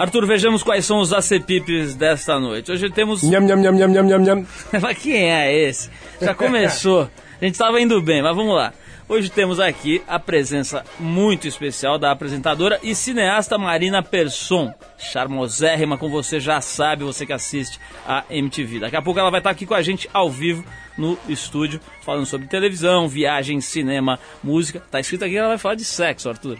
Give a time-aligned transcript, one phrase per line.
[0.00, 2.72] Arthur, vejamos quais são os acepipes desta noite.
[2.72, 3.22] Hoje temos.
[3.22, 4.46] Nham, nham, nham, nham, nham, nham, nham.
[4.80, 5.90] mas quem é esse?
[6.18, 7.02] Já começou.
[7.38, 8.72] A gente estava indo bem, mas vamos lá.
[9.06, 14.72] Hoje temos aqui a presença muito especial da apresentadora e cineasta Marina Persson.
[14.96, 18.80] Charmosérrima, como você já sabe, você que assiste a MTV.
[18.80, 20.64] Daqui a pouco ela vai estar aqui com a gente ao vivo
[20.96, 24.82] no estúdio, falando sobre televisão, viagem, cinema, música.
[24.90, 26.58] Tá escrito aqui que ela vai falar de sexo, Arthur.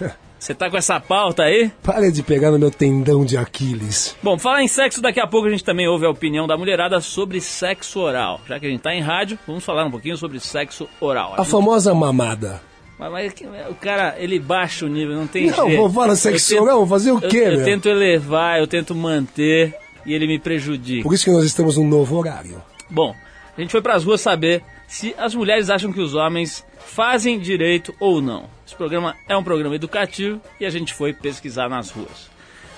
[0.38, 1.70] Você tá com essa pauta aí?
[1.82, 4.14] Pare de pegar no meu tendão de Aquiles.
[4.22, 7.00] Bom, falar em sexo, daqui a pouco a gente também ouve a opinião da mulherada
[7.00, 8.40] sobre sexo oral.
[8.46, 11.34] Já que a gente tá em rádio, vamos falar um pouquinho sobre sexo oral.
[11.36, 12.62] A famosa mamada.
[12.98, 15.76] Mas, mas o cara, ele baixa o nível, não tem Não, jeito.
[15.76, 17.64] vou falar sexo Eu tento- oral, fazer o eu- quê, Eu, meu?
[17.64, 19.74] tento elevar, eu tento manter
[20.06, 21.02] e ele me prejudica.
[21.02, 22.62] Por isso que nós estamos num novo horário.
[22.88, 23.14] Bom,
[23.56, 27.94] a gente foi pras ruas saber se as mulheres acham que os homens fazem direito
[28.00, 28.44] ou não.
[28.68, 32.28] Esse programa é um programa educativo e a gente foi pesquisar nas ruas.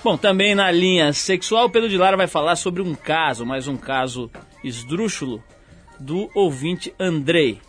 [0.01, 3.67] Bom, também na linha sexual, o Pedro de Lara vai falar sobre um caso, mais
[3.67, 4.31] um caso
[4.63, 5.43] esdrúxulo,
[5.99, 7.59] do ouvinte Andrei.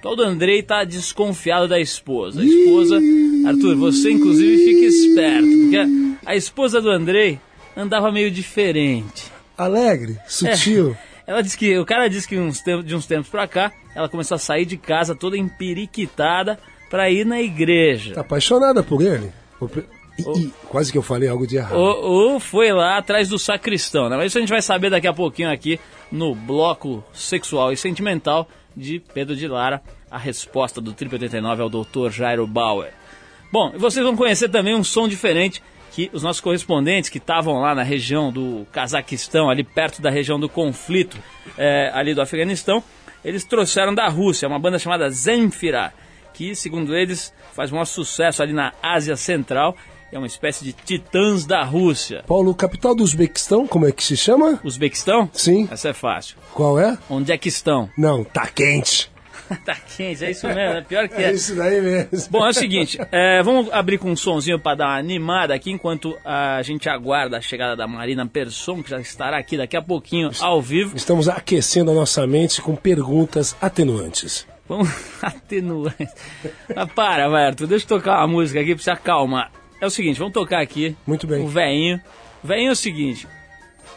[0.00, 2.40] O tal do Andrei tá desconfiado da esposa.
[2.40, 2.98] A esposa,
[3.46, 7.38] Arthur, você inclusive fica esperto, porque a esposa do Andrei
[7.76, 9.30] andava meio diferente.
[9.56, 10.96] Alegre, sutil.
[11.24, 14.08] Ela disse que o cara disse que uns tempos- de uns tempos pra cá, ela
[14.08, 16.58] começou a sair de casa toda empiriquitada
[16.90, 18.14] pra ir na igreja.
[18.14, 19.32] Tá apaixonada por ele?
[20.18, 21.78] Ih, ih, quase que eu falei algo de errado.
[21.78, 24.16] Ou, ou foi lá atrás do sacristão, né?
[24.16, 25.78] Mas isso a gente vai saber daqui a pouquinho aqui
[26.10, 29.80] no bloco sexual e sentimental de Pedro de Lara.
[30.10, 32.10] A resposta do Triple 89 ao Dr.
[32.10, 32.90] Jairo Bauer.
[33.52, 37.60] Bom, e vocês vão conhecer também um som diferente que os nossos correspondentes que estavam
[37.60, 41.16] lá na região do Cazaquistão, ali perto da região do conflito,
[41.56, 42.82] é, ali do Afeganistão,
[43.24, 45.92] eles trouxeram da Rússia, uma banda chamada Zenfira,
[46.32, 49.76] que, segundo eles, faz um maior sucesso ali na Ásia Central.
[50.12, 52.24] É uma espécie de titãs da Rússia.
[52.26, 54.58] Paulo, capital do Uzbequistão, como é que se chama?
[54.64, 55.30] Uzbequistão?
[55.32, 55.68] Sim.
[55.70, 56.36] Essa é fácil.
[56.52, 56.98] Qual é?
[57.08, 57.88] Onde é que estão?
[57.96, 59.08] Não, tá quente.
[59.64, 61.32] tá quente, é isso mesmo, é pior que É é.
[61.32, 62.28] isso daí mesmo.
[62.30, 65.70] Bom, é o seguinte, é, vamos abrir com um sonzinho para dar uma animada aqui,
[65.70, 69.82] enquanto a gente aguarda a chegada da Marina Persson, que já estará aqui daqui a
[69.82, 70.96] pouquinho ao vivo.
[70.96, 74.46] Estamos aquecendo a nossa mente com perguntas atenuantes.
[74.70, 74.88] Vamos
[75.20, 75.96] atenuar.
[76.76, 79.50] Ah, para, vai, Arthur, deixa eu tocar uma música aqui pra você acalmar.
[79.80, 81.42] É o seguinte, vamos tocar aqui Muito bem.
[81.42, 82.00] o veinho.
[82.44, 83.26] O veinho é o seguinte,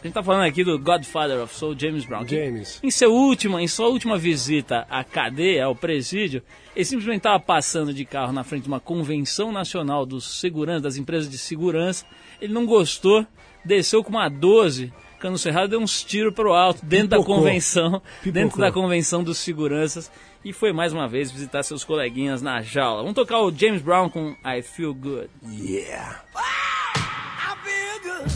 [0.01, 2.27] a gente tá falando aqui do Godfather of Soul, James Brown.
[2.27, 2.79] James.
[2.81, 6.41] Em, seu última, em sua última visita à cadeia, ao presídio,
[6.75, 10.97] ele simplesmente estava passando de carro na frente de uma convenção nacional dos seguranças, das
[10.97, 12.03] empresas de segurança.
[12.41, 13.25] Ele não gostou,
[13.63, 17.37] desceu com uma 12, cano cerrado, deu uns tiros pro alto dentro da Pipocou.
[17.37, 18.31] convenção, Pipocou.
[18.33, 20.11] dentro da convenção dos seguranças
[20.43, 23.01] e foi mais uma vez visitar seus coleguinhas na jaula.
[23.01, 25.29] Vamos tocar o James Brown com I Feel Good.
[25.45, 26.21] Yeah.
[26.35, 28.31] I feel good.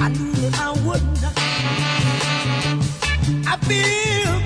[0.00, 1.24] I knew that I wouldn't.
[3.46, 4.45] I feel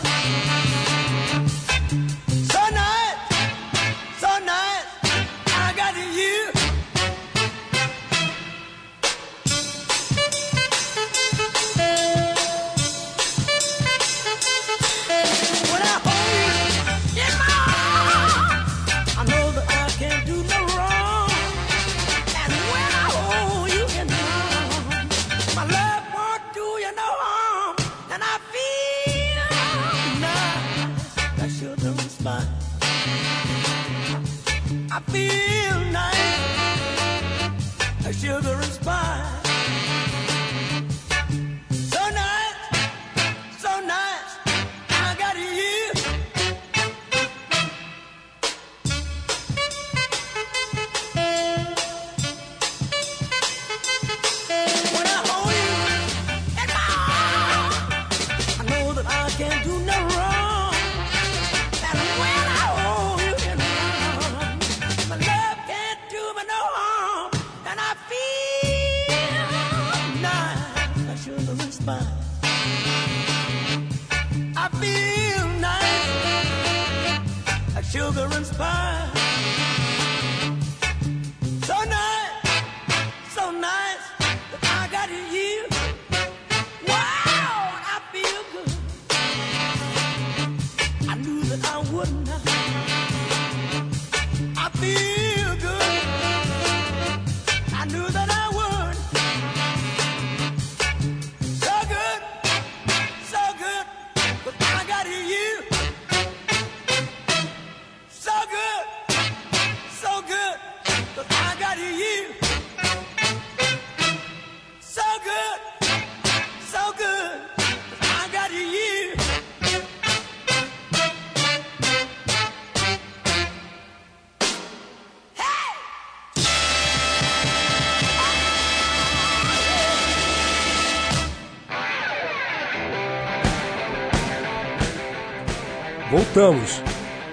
[136.41, 136.81] Voltamos.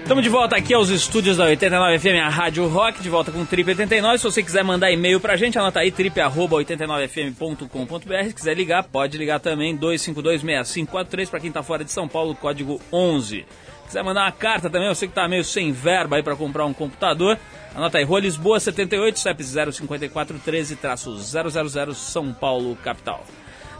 [0.03, 3.41] Estamos de volta aqui aos estúdios da 89 FM, a Rádio Rock, de volta com
[3.41, 4.19] o Trip 89.
[4.19, 8.27] Se você quiser mandar e-mail pra gente, anota aí trip@89fm.com.br.
[8.27, 12.79] Se quiser ligar, pode ligar também 2526543 para quem tá fora de São Paulo, código
[12.93, 13.47] 11.
[13.87, 16.67] Quiser mandar uma carta também, eu sei que tá meio sem verba aí para comprar
[16.67, 17.35] um computador.
[17.73, 23.25] Anota aí, Rua Lisboa 78, CEP 05413-000 São Paulo, capital.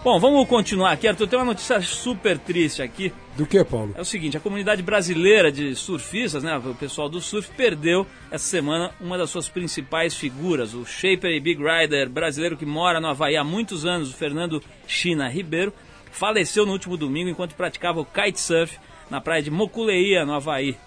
[0.02, 1.28] Bom, vamos continuar aqui, Arthur.
[1.28, 3.12] Tem uma notícia super triste aqui.
[3.36, 3.94] Do que, Paulo?
[3.98, 8.46] É o seguinte, a comunidade brasileira de surfistas, né, o pessoal do surf, perdeu essa
[8.46, 13.08] semana uma das suas principais figuras, o shaper e big rider brasileiro que mora no
[13.08, 15.74] Havaí há muitos anos, o Fernando China Ribeiro,
[16.12, 18.80] faleceu no último domingo enquanto praticava o kitesurf
[19.10, 20.78] na praia de Mokuleia, no Havaí.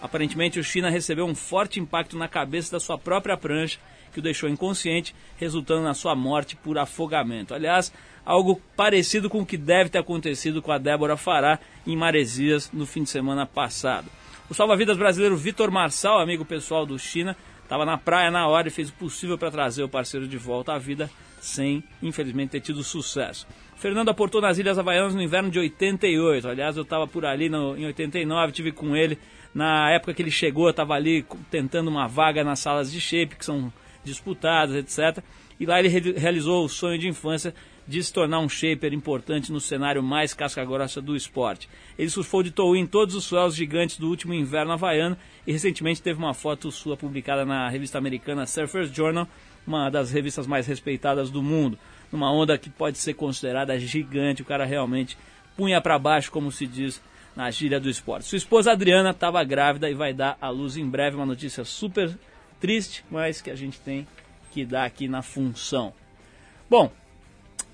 [0.00, 3.78] Aparentemente, o China recebeu um forte impacto na cabeça da sua própria prancha,
[4.12, 7.54] que o deixou inconsciente, resultando na sua morte por afogamento.
[7.54, 7.92] Aliás,
[8.24, 12.86] algo parecido com o que deve ter acontecido com a Débora Fará em Maresias no
[12.86, 14.08] fim de semana passado.
[14.48, 18.70] O salva-vidas brasileiro Vitor Marçal, amigo pessoal do China, estava na praia na hora e
[18.70, 21.10] fez o possível para trazer o parceiro de volta à vida,
[21.40, 23.46] sem, infelizmente, ter tido sucesso.
[23.76, 26.48] Fernando aportou nas Ilhas Havaianas no inverno de 88.
[26.48, 29.18] Aliás, eu estava por ali no, em 89, tive com ele.
[29.54, 33.36] Na época que ele chegou, eu estava ali tentando uma vaga nas salas de shape,
[33.36, 33.72] que são
[34.04, 35.22] disputadas, etc.
[35.58, 37.54] E lá ele re- realizou o sonho de infância
[37.86, 41.68] de se tornar um shaper importante no cenário mais casca-grossa do esporte.
[41.98, 46.02] Ele surfou de tow em todos os swells gigantes do último inverno havaiano e recentemente
[46.02, 49.26] teve uma foto sua publicada na revista americana Surfers Journal,
[49.66, 51.78] uma das revistas mais respeitadas do mundo.
[52.10, 55.16] Numa onda que pode ser considerada gigante, o cara realmente
[55.56, 57.02] punha para baixo, como se diz
[57.34, 58.26] na gíria do esporte.
[58.26, 62.16] Sua esposa Adriana estava grávida e vai dar à luz em breve uma notícia super
[62.60, 64.06] triste, mas que a gente tem
[64.50, 65.94] que dar aqui na função.
[66.68, 66.92] Bom,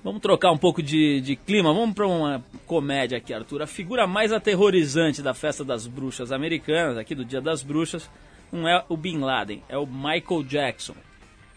[0.09, 3.61] vamos trocar um pouco de, de clima, vamos para uma comédia aqui, Arthur.
[3.61, 8.11] A figura mais aterrorizante da festa das bruxas americanas, aqui do Dia das Bruxas,
[8.51, 10.95] não é o Bin Laden, é o Michael Jackson.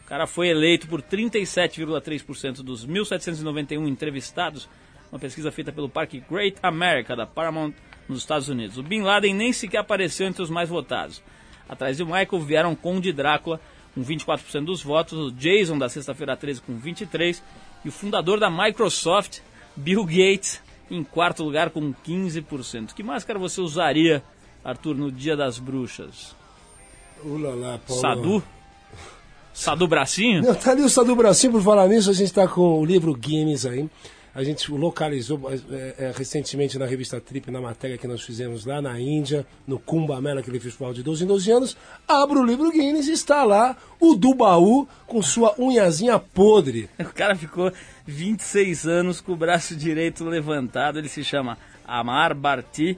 [0.03, 4.67] O cara foi eleito por 37,3% dos 1.791 entrevistados,
[5.09, 7.71] uma pesquisa feita pelo Parque Great America da Paramount
[8.09, 8.77] nos Estados Unidos.
[8.77, 11.23] O Bin Laden nem sequer apareceu entre os mais votados.
[11.69, 13.61] Atrás de Michael vieram Conde Drácula
[13.95, 17.41] com 24% dos votos, o Jason da Sexta-feira 13 com 23%
[17.83, 19.39] e o fundador da Microsoft,
[19.75, 22.93] Bill Gates, em quarto lugar com 15%.
[22.93, 24.23] Que máscara você usaria,
[24.63, 26.35] Arthur, no Dia das Bruxas?
[27.23, 28.01] Ulala, Paulo.
[28.01, 28.43] Sadu?
[29.53, 30.41] Sadu Bracinho?
[30.41, 33.13] Não, tá ali o Sadu Bracinho, por falar nisso, a gente está com o livro
[33.13, 33.89] Guinness aí.
[34.33, 38.81] A gente localizou é, é, recentemente na revista Trip, na matéria que nós fizemos lá
[38.81, 41.77] na Índia, no Kumbh Mela, aquele festival de 12 em 12 anos.
[42.07, 46.89] Abre o livro Guinness e está lá o do baú com sua unhazinha podre.
[47.11, 47.71] O cara ficou
[48.05, 50.97] 26 anos com o braço direito levantado.
[50.97, 52.97] Ele se chama Amar Bharti.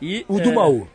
[0.00, 0.88] E, O é, do baú.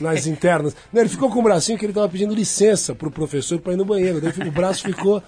[0.00, 0.74] Nas internas.
[0.92, 3.76] Não, ele ficou com o bracinho que ele estava pedindo licença pro professor para ir
[3.76, 4.20] no banheiro.
[4.20, 5.22] Daí o braço ficou.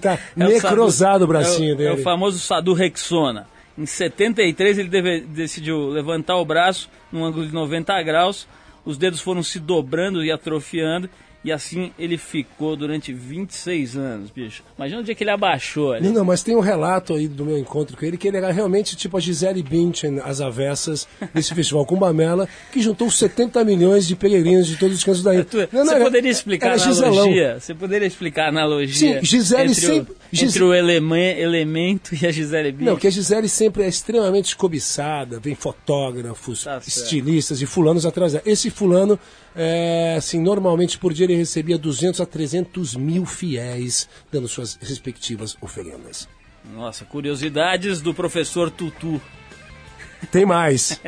[0.00, 1.90] Tá é o necrosado Sadu- o bracinho é o, dele.
[1.90, 3.46] É o famoso Sadu Rexona.
[3.76, 8.46] Em 73 ele deve- decidiu levantar o braço num ângulo de 90 graus.
[8.84, 11.08] Os dedos foram se dobrando e atrofiando.
[11.44, 14.62] E assim ele ficou durante 26 anos, bicho.
[14.78, 16.06] Imagina o dia que ele abaixou ali.
[16.06, 18.50] Não, não, mas tem um relato aí do meu encontro com ele que ele era
[18.50, 24.16] realmente tipo a Gisele Bündchen, as avessas desse festival Cumbamela, que juntou 70 milhões de
[24.16, 25.40] peregrinos de todos os cantos da ilha.
[25.42, 27.12] Arthur, Não, não, você era- poderia explicar a era Giselão.
[27.12, 27.60] analogia?
[27.60, 32.14] Você poderia explicar a analogia Sim, Gisele entre, sempre- o, Gis- entre o eleme- elemento
[32.14, 32.86] e a Gisele Bündchen?
[32.86, 38.32] Não, que a Gisele sempre é extremamente cobiçada, vem fotógrafos, Tá estilistas e fulanos atrás
[38.32, 38.42] dela.
[38.46, 39.18] Esse fulano,
[39.54, 45.56] é, assim, normalmente por dia ele recebia 200 a 300 mil fiéis, dando suas respectivas
[45.60, 46.28] oferendas.
[46.72, 49.20] Nossa, curiosidades do professor Tutu.
[50.30, 51.00] Tem mais.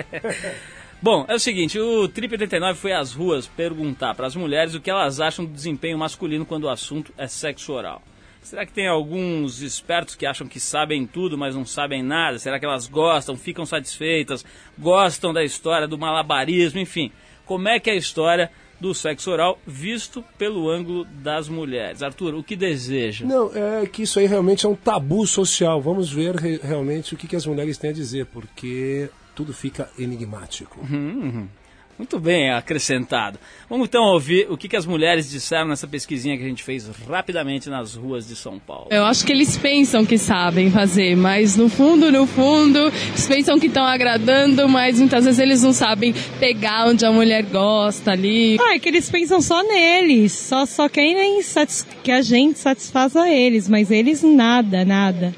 [1.00, 4.80] Bom, é o seguinte, o Trip 89 foi às ruas perguntar para as mulheres o
[4.80, 8.02] que elas acham do desempenho masculino quando o assunto é sexo oral.
[8.42, 12.38] Será que tem alguns espertos que acham que sabem tudo, mas não sabem nada?
[12.38, 14.44] Será que elas gostam, ficam satisfeitas,
[14.78, 17.10] gostam da história do malabarismo, enfim?
[17.46, 22.02] Como é que é a história do sexo oral visto pelo ângulo das mulheres.
[22.02, 23.24] Arthur, o que deseja?
[23.24, 25.80] Não, é que isso aí realmente é um tabu social.
[25.80, 29.88] Vamos ver re- realmente o que, que as mulheres têm a dizer, porque tudo fica
[29.98, 30.78] enigmático.
[31.98, 33.38] Muito bem acrescentado.
[33.70, 36.88] Vamos então ouvir o que, que as mulheres disseram nessa pesquisinha que a gente fez
[37.08, 38.88] rapidamente nas ruas de São Paulo.
[38.90, 43.58] Eu acho que eles pensam que sabem fazer, mas no fundo, no fundo, eles pensam
[43.58, 48.58] que estão agradando, mas muitas vezes eles não sabem pegar onde a mulher gosta ali.
[48.60, 51.40] Ah, é que eles pensam só neles, só, só querem
[52.02, 55.34] que a gente satisfaça eles, mas eles nada, nada.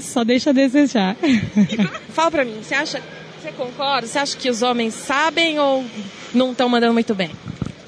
[0.00, 1.16] Só deixa a desejar.
[2.10, 3.02] Fala pra mim, você acha,
[3.46, 4.06] você concorda?
[4.06, 5.84] Você acha que os homens sabem ou
[6.34, 7.30] não estão mandando muito bem?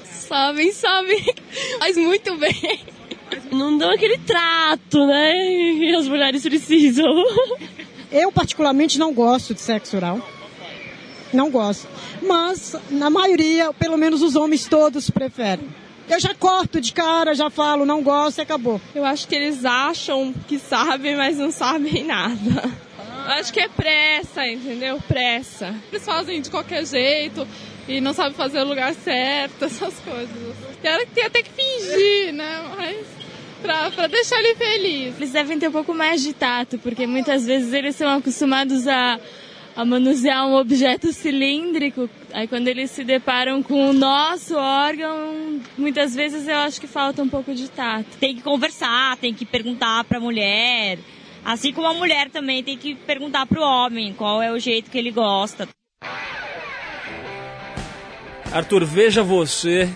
[0.05, 1.35] Sabem, sabem,
[1.79, 2.79] mas muito bem.
[3.51, 5.33] Não dão aquele trato, né?
[5.77, 7.05] Que as mulheres precisam.
[8.11, 10.19] Eu, particularmente, não gosto de sexo oral.
[11.33, 11.87] Não gosto.
[12.21, 15.67] Mas, na maioria, pelo menos os homens todos preferem.
[16.09, 18.81] Eu já corto de cara, já falo, não gosto e acabou.
[18.95, 22.88] Eu acho que eles acham que sabem, mas não sabem nada.
[23.25, 24.99] Eu acho que é pressa, entendeu?
[25.07, 25.75] Pressa.
[25.91, 27.47] Eles fazem de qualquer jeito
[27.87, 30.55] e não sabem fazer o lugar certo, essas coisas.
[30.81, 32.63] Tem, tem até que fingir, né?
[32.77, 33.07] Mas
[33.61, 35.15] pra, pra deixar ele feliz.
[35.17, 39.19] Eles devem ter um pouco mais de tato, porque muitas vezes eles são acostumados a,
[39.75, 42.09] a manusear um objeto cilíndrico.
[42.33, 47.21] Aí quando eles se deparam com o nosso órgão, muitas vezes eu acho que falta
[47.21, 48.17] um pouco de tato.
[48.19, 50.99] Tem que conversar, tem que perguntar pra mulher.
[51.43, 54.97] Assim como a mulher também tem que perguntar pro homem qual é o jeito que
[54.97, 55.67] ele gosta.
[58.51, 59.89] Arthur, veja você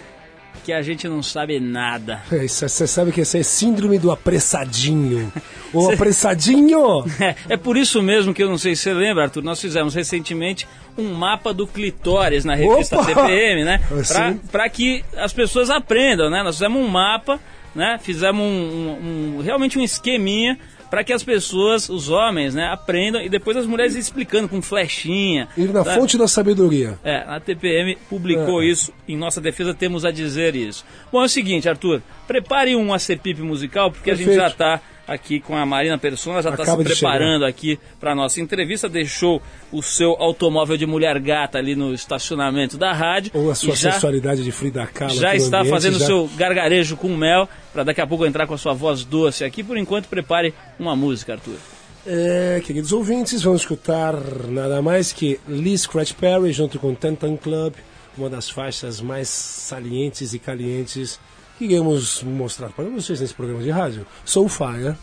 [0.63, 2.21] que a gente não sabe nada.
[2.31, 5.31] É, isso- Você sabe que essa é síndrome do apressadinho.
[5.73, 7.03] O apressadinho!
[7.19, 9.93] É, é por isso mesmo que eu não sei se você lembra, Arthur, nós fizemos
[9.93, 13.05] recentemente um mapa do clitóris na revista Opa!
[13.07, 13.79] TPM, né?
[13.89, 14.39] Pra, Sim.
[14.51, 16.41] pra que as pessoas aprendam, né?
[16.43, 17.39] Nós fizemos um mapa,
[17.75, 17.97] né?
[18.01, 20.57] Fizemos um, um- um- realmente um esqueminha
[20.93, 25.47] para que as pessoas, os homens, né, aprendam e depois as mulheres explicando com flechinha.
[25.57, 25.95] Ir na tá?
[25.95, 27.00] fonte da sabedoria.
[27.03, 28.67] É, a TPM publicou É.
[28.67, 30.85] isso, em nossa defesa temos a dizer isso.
[31.12, 34.45] Bom, é o seguinte, Arthur, prepare um acerpipe musical, porque a gente Perfeito.
[34.47, 38.88] já está aqui com a Marina Persona, já está se preparando aqui para nossa entrevista,
[38.88, 39.41] deixou
[39.72, 43.31] o seu automóvel de mulher gata ali no estacionamento da rádio.
[43.33, 45.13] Ou a sua já, sensualidade de Frida Kahlo.
[45.15, 48.48] já está ambiente, fazendo o já- seu gargarejo com mel, para daqui a pouco entrar
[48.48, 49.63] com a sua voz doce aqui.
[49.63, 51.57] Por enquanto, prepare uma música, Arthur.
[52.05, 54.13] É, queridos ouvintes, vamos escutar
[54.50, 57.74] nada mais que Lee Scratch Perry junto com Tantan Club,
[58.17, 61.19] uma das faixas mais salientes e calientes
[61.63, 64.05] iremos mostrar para vocês nesse programa de rádio.
[64.25, 64.96] Soul Fire.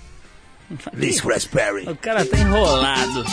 [0.92, 1.88] Lee Scratch Perry.
[1.88, 3.24] O cara tá enrolado.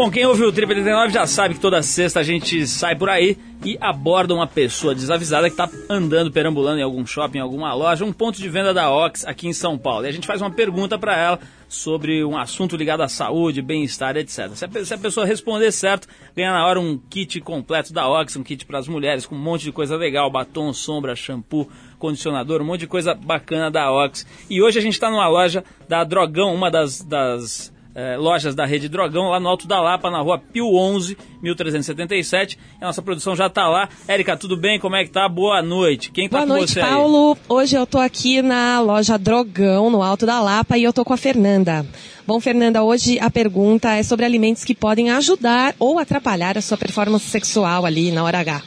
[0.00, 3.10] Bom, quem ouviu o Trip 89 já sabe que toda sexta a gente sai por
[3.10, 7.74] aí e aborda uma pessoa desavisada que está andando, perambulando em algum shopping, em alguma
[7.74, 10.06] loja, um ponto de venda da Ox aqui em São Paulo.
[10.06, 11.38] E a gente faz uma pergunta para ela
[11.68, 14.48] sobre um assunto ligado à saúde, bem-estar, etc.
[14.54, 18.34] Se a, se a pessoa responder certo, ganha na hora um kit completo da Ox,
[18.36, 22.62] um kit para as mulheres com um monte de coisa legal, batom, sombra, shampoo, condicionador,
[22.62, 24.26] um monte de coisa bacana da Ox.
[24.48, 28.64] E hoje a gente está numa loja da Drogão, uma das, das eh, lojas da
[28.64, 32.58] rede Drogão, lá no Alto da Lapa, na rua Pio 11, 1377.
[32.80, 33.88] E a nossa produção já está lá.
[34.06, 34.78] Érica, tudo bem?
[34.78, 35.28] Como é que tá?
[35.28, 36.10] Boa noite.
[36.10, 36.88] Quem tá Boa com noite, você aí?
[36.88, 37.36] Paulo.
[37.48, 41.12] Hoje eu tô aqui na loja Drogão, no Alto da Lapa, e eu tô com
[41.12, 41.86] a Fernanda.
[42.26, 46.78] Bom, Fernanda, hoje a pergunta é sobre alimentos que podem ajudar ou atrapalhar a sua
[46.78, 48.62] performance sexual ali na hora H.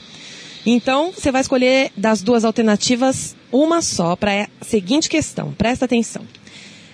[0.66, 5.52] Então, você vai escolher das duas alternativas uma só para a seguinte questão.
[5.54, 6.24] Presta atenção.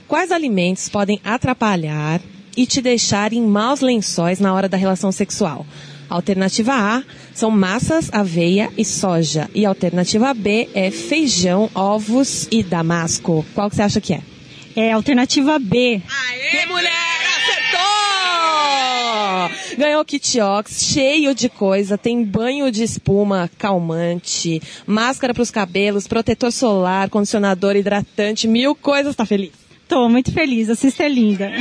[0.09, 2.19] Quais alimentos podem atrapalhar
[2.57, 5.67] e te deixar em maus lençóis na hora da relação sexual?
[6.09, 9.47] Alternativa A são massas, aveia e soja.
[9.53, 13.45] E alternativa B é feijão, ovos e damasco.
[13.53, 14.21] Qual que você acha que é?
[14.75, 16.01] É alternativa B.
[16.09, 16.89] Aê, mulher!
[17.37, 17.77] Acertou!
[19.77, 21.99] Ganhou kit Ox, cheio de coisa.
[21.99, 29.15] Tem banho de espuma calmante, máscara para os cabelos, protetor solar, condicionador, hidratante, mil coisas.
[29.15, 29.58] Tá feliz?
[29.89, 31.51] Tô muito feliz, a Cista é linda.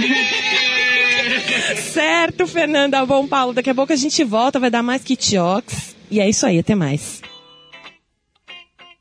[1.80, 3.04] Certo, Fernanda.
[3.06, 5.96] Bom, Paulo, daqui a pouco a gente volta, vai dar mais kit Ox.
[6.10, 7.22] E é isso aí, até mais.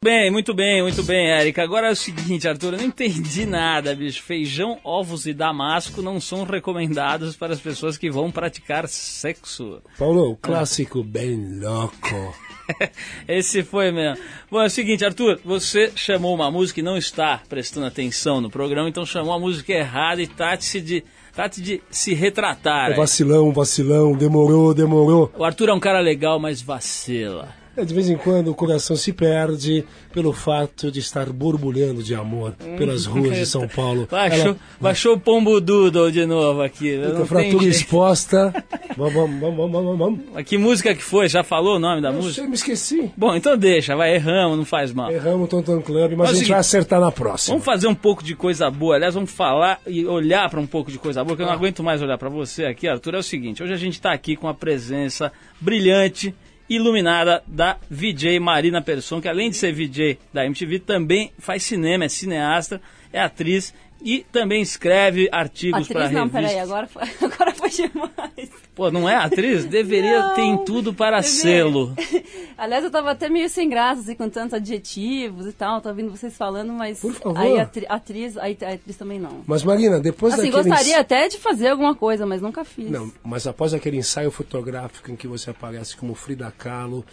[0.02, 1.62] Bem, muito bem, muito bem, Érica.
[1.62, 4.24] Agora é o seguinte, Arthur, eu não entendi nada, bicho.
[4.24, 9.82] Feijão, ovos e damasco não são recomendados para as pessoas que vão praticar sexo.
[9.98, 12.34] Paulo, o clássico bem louco.
[13.28, 14.24] Esse foi mesmo.
[14.50, 18.50] Bom, é o seguinte, Arthur, você chamou uma música e não está prestando atenção no
[18.50, 21.04] programa, então chamou a música errada e trate-se de,
[21.34, 22.92] trate de se retratar.
[22.92, 25.32] É vacilão, vacilão, demorou, demorou.
[25.38, 27.57] O Arthur é um cara legal, mas vacila.
[27.78, 32.16] É, de vez em quando o coração se perde pelo fato de estar borbulhando de
[32.16, 34.08] amor pelas ruas de São Paulo.
[34.10, 36.98] Baixou, Ela- baixou o pombo doodle de novo aqui.
[37.16, 38.54] Tem fratura exposta.
[38.98, 41.30] Vamos, vamos, vamos, vamos, Que música que foi?
[41.30, 42.42] Já falou o nome da Não música?
[42.42, 43.12] sei, me esqueci.
[43.16, 45.12] Bom, então deixa, vai, erramos, não faz mal.
[45.12, 47.54] Erramos o Tonton Club, mas Mas a é gente seguinte, vai acertar na próxima.
[47.54, 48.96] Vamos fazer um pouco de coisa boa.
[48.96, 51.84] Aliás, vamos falar e olhar para um pouco de coisa boa, que eu não aguento
[51.84, 53.14] mais olhar para você aqui, Arthur.
[53.14, 56.34] É o seguinte: hoje a gente está aqui com a presença brilhante,
[56.70, 62.06] iluminada da VJ Marina Persson, que além de ser VJ da MTV, também faz cinema,
[62.06, 66.52] é cineasta, é atriz e também escreve artigos para Atriz não, revistas.
[66.52, 68.50] peraí, agora foi, agora foi demais.
[68.76, 69.66] Pô, não é atriz?
[69.66, 71.42] Deveria Não, ter tudo para deveria.
[71.42, 71.96] selo.
[72.56, 76.12] Aliás, eu tava até meio sem graça, assim, com tantos adjetivos e tal, tô ouvindo
[76.12, 77.38] vocês falando, mas Por favor.
[77.40, 79.42] aí atri- atriz, aí a atriz também não.
[79.48, 80.70] Mas Marina, depois Assim, daquele...
[80.70, 82.90] gostaria até de fazer alguma coisa, mas nunca fiz.
[82.92, 87.04] Não, mas após aquele ensaio fotográfico em que você aparece como Frida Kahlo...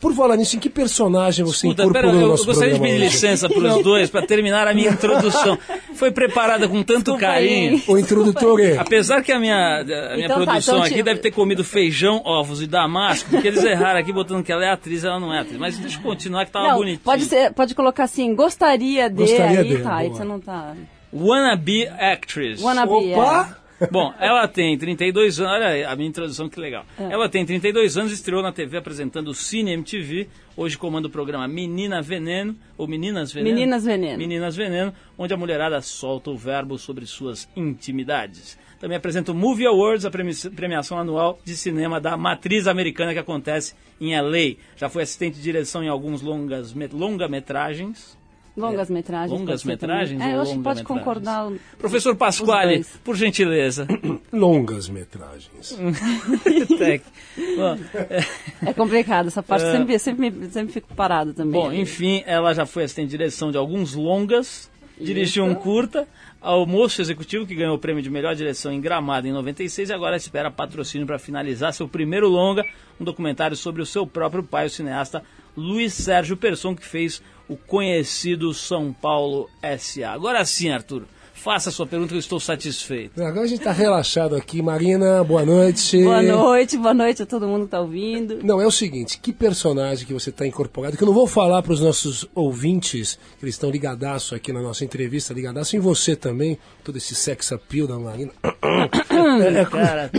[0.00, 2.80] Por falar nisso, em que personagem você Escuta, incorporou pera, no eu nosso gostaria de
[2.80, 3.04] pedir hoje?
[3.04, 5.58] licença para os dois para terminar a minha introdução.
[5.94, 7.72] Foi preparada com tanto Desculpa carinho.
[7.74, 7.82] aí.
[7.88, 8.76] O introdutor é...
[8.78, 11.64] Apesar que a minha, a minha Então tá, produção então aqui te- deve ter comido
[11.64, 15.34] feijão, ovos e damasco, porque eles erraram aqui botando que ela é atriz, ela não
[15.34, 15.58] é atriz.
[15.58, 17.00] Mas deixa eu continuar que tava Não, bonitinho.
[17.02, 20.74] pode, ser, pode colocar assim, gostaria de, Gostaria aí de, tá, aí você não tá...
[21.12, 22.62] Wannabe actress.
[22.62, 23.56] Wannabe, Opa!
[23.90, 26.84] Bom, ela tem 32 anos, olha a minha introdução que legal.
[26.98, 27.04] É.
[27.04, 31.46] Ela tem 32 anos, estreou na TV apresentando o Cine MTV, hoje comanda o programa
[31.46, 33.54] Menina Veneno, ou Meninas Veneno?
[33.56, 34.18] Meninas Veneno.
[34.18, 38.58] Meninas Veneno, onde a mulherada solta o verbo sobre suas intimidades.
[38.80, 43.18] Também apresenta o Movie Awards, a premi- premiação anual de cinema da matriz americana que
[43.18, 44.56] acontece em LA.
[44.76, 48.17] Já foi assistente de direção em alguns longas, met- longa-metragens.
[48.58, 49.38] Longas metragens.
[49.40, 50.20] Longas metragens.
[50.20, 51.48] É, eu acho que pode concordar.
[51.48, 53.00] o- Professor Pasquale, Os dois.
[53.04, 53.86] por gentileza.
[54.32, 55.78] Longas metragens.
[56.78, 57.02] Tec.
[57.56, 57.78] Bom,
[58.66, 61.52] É complicado, essa parte sempre, sempre, me- sempre fico parado também.
[61.60, 66.06] Bom, enfim, ela já foi assistente de direção de alguns longas, dirigiu um curta,
[66.40, 70.16] Almoço Executivo, que ganhou o prêmio de melhor direção em Gramado em 96 e agora
[70.16, 72.64] espera patrocínio para finalizar seu primeiro longa,
[73.00, 75.22] um documentário sobre o seu próprio pai, o cineasta
[75.56, 80.12] Luiz Sérgio Persson, que fez o conhecido São Paulo S.A.
[80.12, 81.04] Agora sim, Arthur,
[81.38, 83.22] faça a sua pergunta que eu estou satisfeito.
[83.22, 84.60] Agora a gente tá relaxado aqui.
[84.60, 86.02] Marina, boa noite.
[86.02, 88.40] Boa noite, boa noite a todo mundo que tá ouvindo.
[88.42, 91.62] Não, é o seguinte, que personagem que você está incorporado, que eu não vou falar
[91.62, 96.14] para os nossos ouvintes, que eles estão ligadaço aqui na nossa entrevista, ligadaço em você
[96.16, 98.32] também, todo esse sex appeal da Marina.
[99.26, 100.10] É, Cara,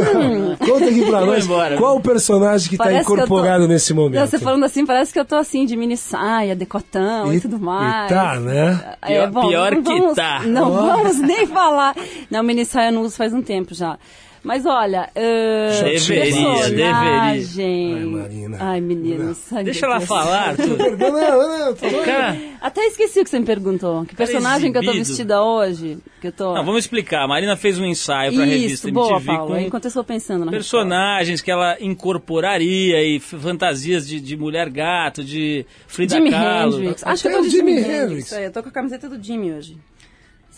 [0.59, 1.77] Conta aqui pra nós embora.
[1.77, 4.27] qual o personagem que tá Parece que eu tô- incorporado nesse momento.
[4.29, 8.11] Você falando assim, parece que eu tô assim, de mini saia, decotão e, tudo mais.
[8.11, 8.95] E tá, né?
[9.05, 10.41] Pior- pior não que vamos- tá.
[10.45, 11.95] Não vamos nem falar.
[12.29, 13.97] Não, mini saia eu não uso faz um tempo já.
[14.43, 17.93] Mas olha, uh, Deveria, personagem...
[17.93, 18.57] Ai, Marina.
[18.59, 19.53] Ai, meninos.
[19.53, 20.97] ai, Deixa ela falar, Arthur.
[20.97, 21.75] Não, não, não,
[22.05, 24.05] Cara, Até esqueci o que você me perguntou.
[24.05, 25.97] Que personagem que eu tô vestida hoje?
[26.21, 26.53] Que eu tô...
[26.53, 27.23] não, vamos explicar.
[27.23, 29.47] A Marina fez um ensaio pra revista Isso, boa, MTV Paulo.
[29.47, 34.69] com Enquanto eu estou pensando na personagens que ela incorporaria e fantasias de, de mulher
[34.69, 36.77] gato, de Frida Jimi Kahlo.
[36.77, 37.03] Hendrix.
[37.03, 38.01] Até Acho que eu tô o de Jimi Jimi Hendrix.
[38.01, 38.33] Hendrix.
[38.33, 39.77] É, eu tô com a camiseta do Jimmy hoje.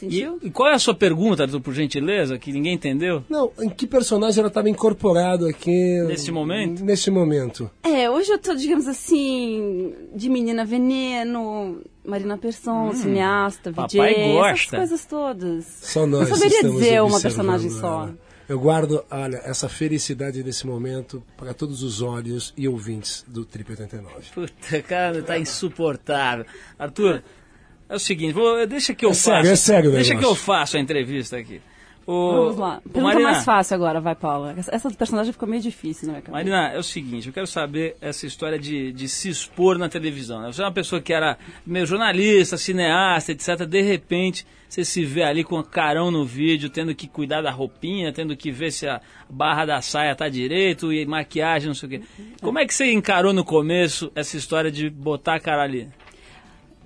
[0.02, 0.40] E, Sentiu?
[0.42, 3.24] e qual é a sua pergunta, Arthur, por gentileza, que ninguém entendeu?
[3.30, 6.02] Não, em que personagem ela estava incorporado aqui?
[6.08, 6.84] Nesse momento?
[6.84, 7.70] Nesse momento.
[7.84, 14.46] É, hoje eu tô, digamos assim, de menina veneno, Marina Persson, cineasta, VJ, Hum.
[14.46, 15.66] essas coisas todas.
[15.82, 18.04] Só nós Não saberia dizer uma personagem só.
[18.04, 18.18] ela.
[18.50, 23.70] Eu guardo, olha, essa felicidade desse momento para todos os olhos e ouvintes do Trip
[23.72, 24.14] 89.
[24.34, 26.46] Puta, cara, tá insuportável.
[26.78, 27.24] Arthur,
[27.92, 29.24] é o seguinte, vou- deixa que eu É faça.
[29.32, 31.62] sério, é sério Deixa que eu faça a entrevista aqui.
[32.08, 32.82] O, Vamos lá.
[32.82, 34.56] Pergunta Marina, mais fácil agora, vai, Paula.
[34.58, 36.32] Essa, do personagem ficou meio difícil na minha cabeça.
[36.50, 40.42] Marina, é o seguinte, eu quero saber essa história de, de se expor na televisão.
[40.42, 40.52] né?
[40.52, 43.66] Você é uma pessoa que era meio jornalista, cineasta, etc.
[43.68, 48.12] De repente, você se vê ali com carão no vídeo, tendo que cuidar da roupinha,
[48.12, 49.00] tendo que ver se a
[49.30, 52.02] barra da saia tá direito e maquiagem, não sei o quê.
[52.42, 55.88] Como é que você encarou no começo essa história de botar a cara ali?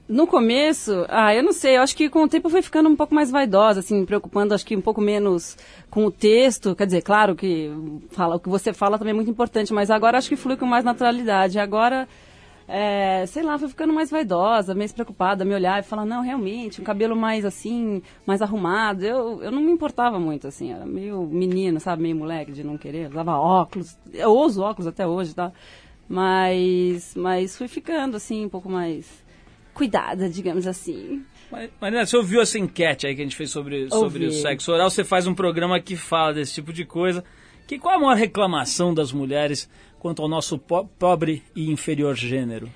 [0.07, 2.87] No começo, ah, eu não sei, eu acho que com o tempo eu fui ficando
[2.87, 5.57] um pouco mais vaidosa, assim, preocupando, acho que um pouco menos
[5.89, 6.75] com o texto.
[6.75, 7.71] Quer dizer, claro que
[8.11, 10.65] fala, o que você fala também é muito importante, mas agora acho que flui com
[10.67, 11.57] mais naturalidade.
[11.57, 12.07] Agora,
[12.67, 16.81] é, sei lá, fui ficando mais vaidosa, meio preocupada, me olhar e falar, não, realmente,
[16.81, 19.03] um cabelo mais assim, mais arrumado.
[19.03, 22.77] Eu, eu não me importava muito, assim, era meio menino, sabe, meio moleque de não
[22.77, 25.51] querer, usava óculos, eu uso óculos até hoje, tá?
[26.07, 29.24] Mas, mas fui ficando, assim, um pouco mais
[29.75, 31.21] cuidada, digamos assim.
[31.51, 34.71] Mas, Marina, você ouviu essa enquete aí que a gente fez sobre, sobre o sexo
[34.71, 34.89] oral?
[34.89, 37.23] Você faz um programa que fala desse tipo de coisa.
[37.67, 42.69] Que, qual a maior reclamação das mulheres quanto ao nosso po- pobre e inferior gênero?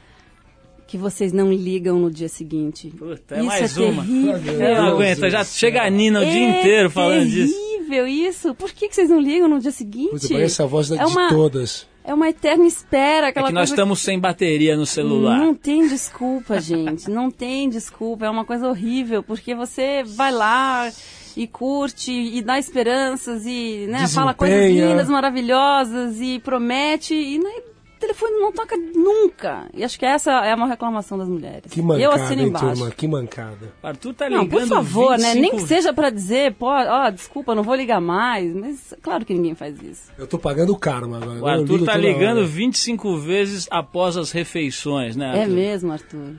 [0.88, 2.90] Que vocês não ligam no dia seguinte.
[2.98, 4.04] Puta, é isso mais é uma.
[4.04, 4.54] terrível.
[4.54, 7.54] Eu não aguento, já chega a Nina o dia É inteiro falando disso.
[7.54, 8.56] terrível isso.
[8.56, 10.10] Por que, que vocês não ligam no dia seguinte?
[10.12, 11.88] Puta, parece a voz da- é de uma, todas.
[12.10, 13.28] É uma eterna espera.
[13.28, 15.38] É Aquela que nós coisa estamos sem bateria no celular.
[15.38, 17.08] Não tem desculpa, gente.
[17.08, 18.26] Não tem desculpa.
[18.26, 20.92] É uma coisa horrível, porque você vai lá
[21.38, 27.52] e curte e dá esperanças e né, fala coisas lindas, maravilhosas e promete e né,
[28.00, 29.68] telefone não toca nunca.
[29.74, 31.72] E acho que essa é uma reclamação das mulheres.
[31.72, 32.68] Que Eu mancada, assino hein, embaixo.
[32.68, 32.92] turma?
[32.92, 33.74] Que mancada.
[33.84, 35.34] Arthur tá Não, ligando por favor, né?
[35.34, 38.54] 25 Nem que seja pra dizer, pô, ó, desculpa, não vou ligar mais.
[38.56, 40.12] Mas claro que ninguém faz isso.
[40.18, 41.34] Eu tô pagando karma agora.
[41.40, 42.46] O eu Arthur tá ligando hora.
[42.48, 45.38] 25 vezes após as refeições, né?
[45.38, 45.54] É Arthur?
[45.56, 46.34] mesmo, Arthur.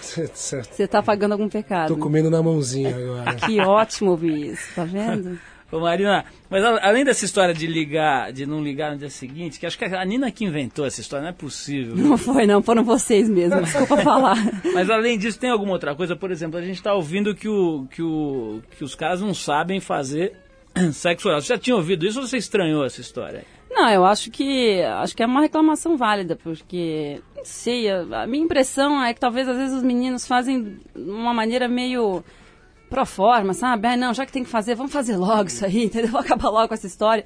[0.00, 1.94] Você tá pagando algum pecado.
[1.94, 3.34] Tô comendo na mãozinha agora.
[3.34, 5.38] Que ótimo ouvir isso, tá vendo?
[5.72, 9.66] Ô Marina, mas além dessa história de ligar, de não ligar no dia seguinte, que
[9.66, 11.94] acho que a Nina que inventou essa história, não é possível.
[11.94, 14.36] Não foi, não, foram vocês mesmo, desculpa falar.
[14.74, 16.16] Mas além disso, tem alguma outra coisa?
[16.16, 19.78] Por exemplo, a gente está ouvindo que, o, que, o, que os caras não sabem
[19.78, 20.32] fazer
[20.92, 21.40] sexo oral.
[21.40, 23.44] Você já tinha ouvido isso ou você estranhou essa história?
[23.70, 28.26] Não, eu acho que acho que é uma reclamação válida, porque não sei, a, a
[28.26, 32.24] minha impressão é que talvez às vezes os meninos fazem de uma maneira meio
[32.90, 33.86] pro forma, sabe?
[33.86, 36.10] Ah, não, já que tem que fazer, vamos fazer logo isso aí, entendeu?
[36.10, 37.24] Vamos acabar logo com essa história.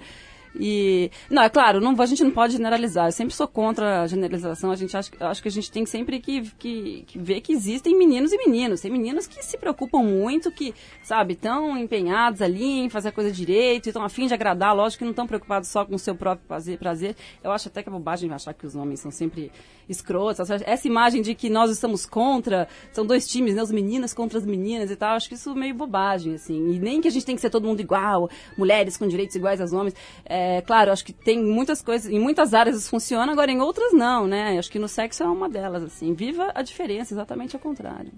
[0.59, 3.09] E, não, é claro, não, a gente não pode generalizar.
[3.09, 4.71] Eu sempre sou contra a generalização.
[4.71, 7.53] A gente acha, eu acho que a gente tem sempre que, que, que ver que
[7.53, 8.81] existem meninos e meninos.
[8.81, 13.31] Tem meninos que se preocupam muito, que, sabe, estão empenhados ali em fazer a coisa
[13.31, 14.75] direito, estão afim de agradar.
[14.75, 17.17] Lógico que não estão preocupados só com o seu próprio prazer, prazer.
[17.43, 19.51] Eu acho até que é bobagem achar que os homens são sempre
[19.89, 20.49] escrotos.
[20.51, 23.63] Essa imagem de que nós estamos contra, são dois times, né?
[23.63, 25.17] Os meninos contra as meninas e tal.
[25.17, 26.73] Acho que isso é meio bobagem, assim.
[26.73, 29.61] E nem que a gente tem que ser todo mundo igual, mulheres com direitos iguais
[29.61, 29.95] aos homens.
[30.25, 33.93] É, claro, acho que tem muitas coisas, em muitas áreas isso funciona, agora em outras
[33.93, 34.59] não, né?
[34.59, 36.15] Acho que no sexo é uma delas, assim.
[36.15, 38.13] Viva a diferença, exatamente ao contrário.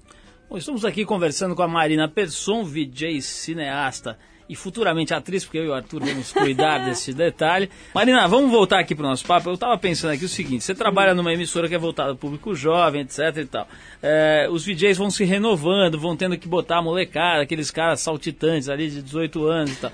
[0.48, 4.16] Bom, estamos aqui conversando com a Marina Persson, VJ cineasta
[4.48, 7.68] e futuramente atriz, porque eu e o Arthur vamos cuidar desse detalhe.
[7.94, 9.48] Marina, vamos voltar aqui para o nosso papo.
[9.48, 12.54] Eu estava pensando aqui o seguinte: você trabalha numa emissora que é voltada ao público
[12.54, 13.68] jovem, etc e tal.
[14.02, 18.68] É, os VJs vão se renovando, vão tendo que botar a molecada, aqueles caras saltitantes
[18.68, 19.92] ali de 18 anos e tal.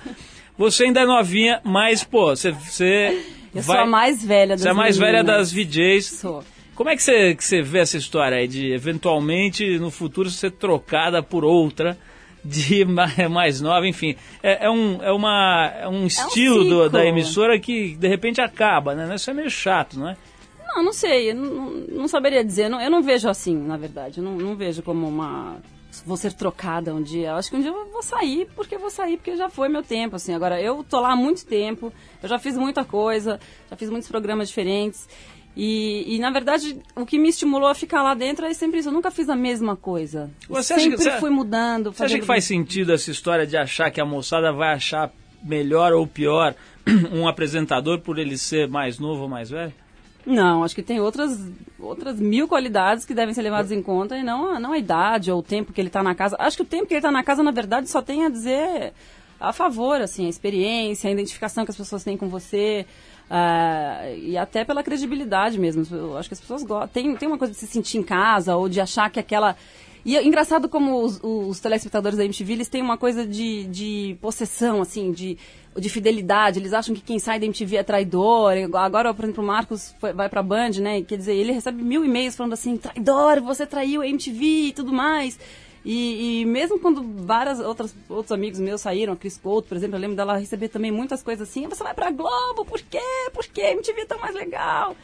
[0.58, 2.50] Você ainda é novinha, mas, pô, você.
[2.52, 3.22] você
[3.54, 6.06] Eu vai- sou a mais velha das Você é a mais velha das VJs.
[6.06, 6.44] Sou.
[6.74, 10.50] Como é que você, que você vê essa história aí de eventualmente no futuro ser
[10.52, 11.98] trocada por outra
[12.44, 14.16] de ma- mais nova, enfim.
[14.42, 16.88] É, é um, é uma, é um estilo do- ciclo.
[16.90, 19.14] da emissora que de repente acaba, né?
[19.14, 20.16] Isso é meio chato, não é?
[20.74, 22.68] Não, não sei, eu não, não- saberia dizer.
[22.70, 24.18] Não- eu não vejo assim, na verdade.
[24.18, 25.58] Eu não, não vejo como uma.
[26.06, 27.28] Vou ser trocada um dia.
[27.30, 29.68] Eu acho que um dia eu vou sair, porque eu vou sair, porque já foi
[29.68, 30.34] meu tempo, assim.
[30.34, 33.38] Agora, eu tô lá há muito tempo, eu já fiz muita coisa,
[33.70, 35.06] já fiz muitos programas diferentes.
[35.54, 38.88] E, e, na verdade, o que me estimulou a ficar lá dentro é sempre isso.
[38.88, 40.30] Eu nunca fiz a mesma coisa.
[40.48, 41.92] Você acha que- sempre você- fui mudando.
[41.92, 45.92] Você acha que faz sentido essa história de achar que a moçada vai achar melhor
[45.92, 46.54] ou pior
[47.12, 49.74] um apresentador por ele ser mais novo ou mais velho?
[50.24, 51.38] Não, acho que tem outras,
[51.80, 55.30] outras mil qualidades que devem ser levadas em conta e não, a- não a idade
[55.32, 56.36] ou o tempo que ele está na casa.
[56.38, 58.92] Acho que o tempo que ele está na casa, na verdade, só tem a dizer
[59.40, 62.86] a favor, assim, a experiência, a identificação que as pessoas têm com você.
[63.34, 65.84] ah, e até pela credibilidade mesmo.
[65.90, 66.88] Eu acho que as pessoas gostam.
[66.88, 69.56] Tem, tem uma coisa de se sentir em casa ou de achar que aquela.
[70.04, 74.16] E é engraçado como os, os telespectadores da MTV, eles têm uma coisa de, de
[74.20, 75.38] possessão, assim, de,
[75.76, 76.58] de fidelidade.
[76.58, 78.52] Eles acham que quem sai da MTV é traidor.
[78.74, 81.02] Agora, por exemplo, o Marcos foi- vai pra Band, né?
[81.02, 84.92] Quer dizer, ele recebe mil e-mails falando assim, traidor, você traiu a MTV e tudo
[84.92, 85.38] mais.
[85.84, 89.96] E, e mesmo quando várias outras, outros amigos meus saíram, a Cris Couto, por exemplo,
[89.96, 93.00] eu lembro dela receber também muitas coisas assim, você vai pra Globo, por quê?
[93.32, 94.94] Por que a MTV é tão mais legal?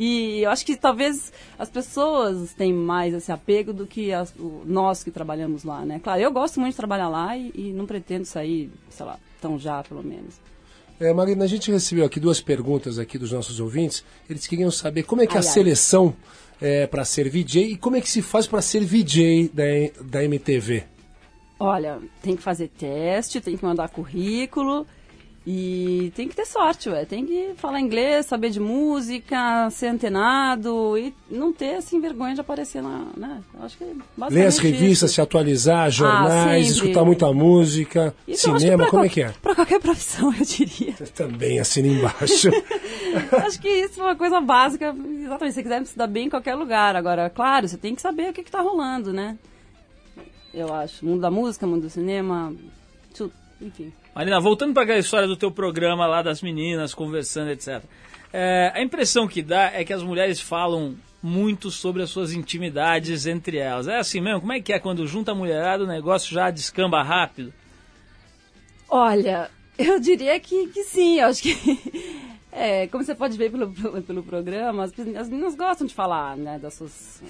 [0.00, 4.62] E eu acho que talvez as pessoas têm mais esse apego do que as- o-
[4.64, 5.98] nós que trabalhamos lá, né?
[6.00, 9.58] Claro, eu gosto muito de trabalhar lá e, e não pretendo sair, sei lá, tão
[9.58, 10.34] já, pelo menos.
[11.00, 14.04] É, Marina, a gente recebeu aqui duas perguntas aqui dos nossos ouvintes.
[14.30, 15.52] Eles queriam saber como é que Ai, a ai.
[15.52, 16.14] seleção
[16.60, 19.64] é, para ser VJ e como é que se faz para ser VJ da,
[20.04, 20.84] da MTV.
[21.60, 24.86] Olha, tem que fazer teste, tem que mandar currículo
[25.50, 27.06] e tem que ter sorte, ué.
[27.06, 32.42] Tem que falar inglês, saber de música, ser antenado e não ter, assim, vergonha de
[32.42, 33.06] aparecer na...
[33.16, 33.40] Né?
[33.54, 35.14] Eu acho que é basicamente Ler as revistas, isso.
[35.14, 36.86] se atualizar, jornais, sempre.
[36.86, 39.32] escutar muita música, Isso eu acho cinema, como é que é?
[39.40, 40.92] Pra qualquer profissão, eu diria.
[41.14, 42.50] Também assina embaixo.
[43.46, 44.94] Acho que isso é uma coisa básica.
[44.94, 46.94] Exatamente, se você quiser se dar bem em qualquer lugar.
[46.94, 49.38] Agora, claro, você tem que saber o que, que tá rolando, né?
[50.52, 51.06] Eu acho.
[51.06, 52.54] Mundo da música, mundo do cinema,
[53.14, 53.32] tudo,
[53.62, 53.90] enfim.
[54.18, 57.84] Marina, voltando para aquela história do teu programa lá das meninas conversando, etc.
[58.32, 63.26] É, a impressão que dá é que as mulheres falam muito sobre as suas intimidades
[63.26, 63.86] entre elas.
[63.86, 64.40] É assim mesmo?
[64.40, 67.54] Como é que é quando junta a mulherada o negócio já descamba rápido?
[68.88, 71.54] Olha, eu diria que, que sim, eu acho que.
[72.50, 73.70] É, como você pode ver pelo,
[74.02, 77.22] pelo, programa, as, as meninas gostam de falar, né, das suas...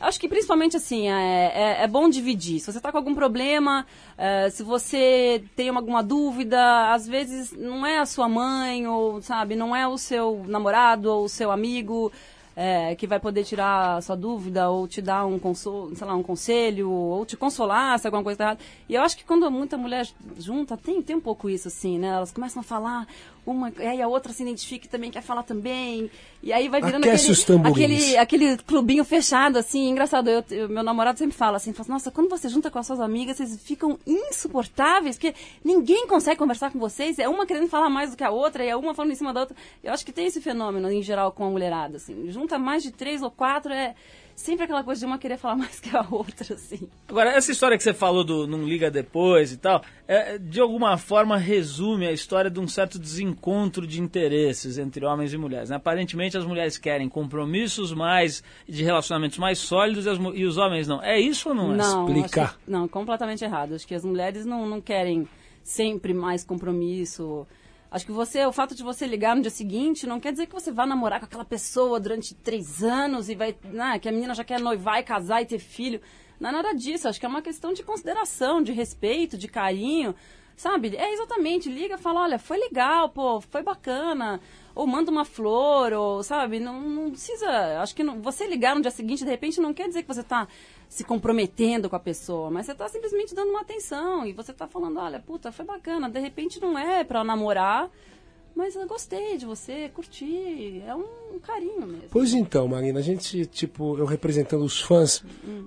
[0.00, 2.60] Acho que principalmente assim, é, é, é bom dividir.
[2.60, 7.86] Se você está com algum problema, é, se você tem alguma dúvida, às vezes não
[7.86, 12.12] é a sua mãe, ou, sabe, não é o seu namorado ou o seu amigo
[12.60, 16.16] é, que vai poder tirar a sua dúvida ou te dar um, consolo, sei lá,
[16.16, 18.60] um conselho ou te consolar se alguma coisa está errada.
[18.88, 22.08] E eu acho que quando muita mulher junta, tem, tem um pouco isso, assim, né?
[22.08, 23.06] Elas começam a falar,
[23.50, 26.10] uma, e aí a outra se identifica e também quer falar também.
[26.42, 27.26] E aí vai virando Aquece
[27.70, 30.28] aquele, aquele, aquele clubinho fechado, assim, engraçado.
[30.28, 32.86] Eu, eu- meu namorado sempre fala assim, fala, assim, nossa, quando você junta com as
[32.86, 35.34] suas amigas, vocês ficam insuportáveis, porque
[35.64, 38.68] ninguém consegue conversar com vocês, é uma querendo falar mais do que a outra, e
[38.68, 39.56] é uma falando em cima da outra.
[39.82, 42.30] Eu acho que tem esse fenômeno, em geral, com a mulherada, assim.
[42.30, 43.94] Junta mais de três ou quatro, é
[44.38, 46.88] sempre aquela coisa de uma querer falar mais que a outra, assim.
[47.08, 50.96] Agora, essa história que você falou do não liga depois e tal, é, de alguma
[50.96, 55.70] forma resume a história de um certo desencontro de interesses entre homens e mulheres.
[55.70, 55.76] né?
[55.76, 60.86] Aparentemente, as mulheres querem compromissos mais de relacionamentos mais sólidos e, as e os homens
[60.86, 61.02] não.
[61.02, 61.76] É isso ou não é?
[61.76, 62.44] Não, Explicar.
[62.44, 63.74] acho que- não, completamente errado.
[63.74, 65.28] Acho que as mulheres não, não querem
[65.64, 67.44] sempre mais compromisso.
[67.90, 70.52] Acho que você, o fato de você ligar no dia seguinte não quer dizer que
[70.52, 74.34] você vai namorar com aquela pessoa durante três anos e vai, né, que a menina
[74.34, 76.00] já quer noivar e casar e ter filho.
[76.38, 77.08] Não é nada disso.
[77.08, 80.14] Acho que é uma questão de consideração, de respeito, de carinho.
[80.54, 80.96] Sabe?
[80.96, 84.40] É exatamente, liga, fala, olha, foi legal, pô, foi bacana.
[84.78, 86.60] Ou manda uma flor, ou, sabe?
[86.60, 87.48] Não, não precisa.
[87.82, 90.20] Acho que não- você ligar no dia seguinte, de repente, não quer dizer que você
[90.20, 90.46] está
[90.88, 94.68] se comprometendo com a pessoa, mas você está simplesmente dando uma atenção e você está
[94.68, 96.08] falando, olha, puta, foi bacana.
[96.08, 97.90] De repente não é para namorar,
[98.58, 100.82] mas eu gostei de você, curti.
[100.86, 102.02] É um carinho mesmo.
[102.10, 105.22] Pois então, Marina, a gente, tipo, eu representando os fãs,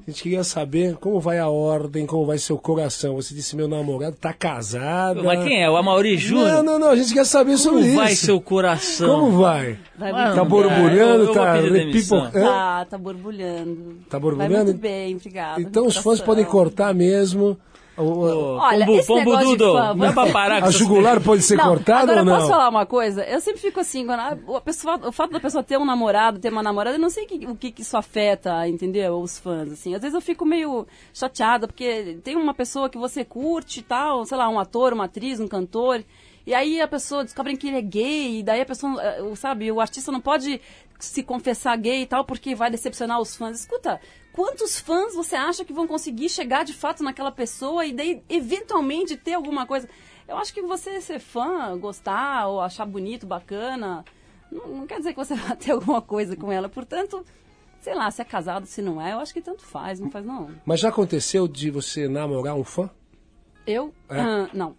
[0.06, 3.16] a gente queria saber como vai a ordem, como vai seu coração.
[3.16, 5.24] Você disse, meu namorado tá casado.
[5.24, 5.70] Mas quem é?
[5.70, 6.64] O Amaury Não, Júnior?
[6.64, 7.96] não, não, a gente quer saber sobre Como isso.
[7.98, 9.22] vai seu coração?
[9.22, 9.80] Como vai?
[9.98, 12.46] Vai Ah, muito Tá não, borbulhando, eu- tá repipocando?
[12.46, 13.96] Tá, tá borbulhando.
[14.10, 14.66] Tá Vai borbulhando?
[14.66, 15.62] muito bem, obrigada.
[15.62, 17.58] Então os fãs podem cortar mesmo
[18.02, 21.22] O- Olha, pombo, esse pombo negócio de fã, não é pra parar com A jugular
[21.22, 22.36] pode ser não, cortada agora ou não?
[22.38, 23.24] posso falar uma coisa?
[23.24, 24.20] Eu sempre fico assim, quando
[24.56, 27.26] a, pessoa, o fato da pessoa ter um namorado, ter uma namorada, eu não sei
[27.26, 29.20] que- o que, que isso afeta, entendeu?
[29.20, 29.94] Os fãs, assim.
[29.96, 34.26] Às vezes eu fico meio chateada, porque tem uma pessoa que você curte e tal,
[34.26, 36.04] sei lá, um ator, uma atriz, um cantor,
[36.46, 39.72] e aí a pessoa descobre que ele é gay, e daí a pessoa, eh, sabe,
[39.72, 40.60] o artista não pode
[41.00, 43.60] se confessar gay e tal, porque vai decepcionar os fãs.
[43.62, 44.00] Escuta,
[44.34, 49.18] quantos fãs você acha que vão conseguir chegar de fato naquela pessoa e daí eventualmente
[49.18, 49.90] ter alguma coisa?
[50.28, 54.06] Eu acho que você ser fã, gostar ou achar bonito, bacana,
[54.52, 56.68] não, não quer dizer que você vai ter alguma coisa com ela.
[56.68, 57.26] Portanto,
[57.82, 60.26] sei lá, se é casado, se não é, eu acho que tanto faz, não faz
[60.26, 60.50] não.
[60.66, 62.90] Mas já aconteceu de você namorar um fã?
[63.66, 63.94] Eu?
[64.10, 64.20] É?
[64.20, 64.76] Ah, não.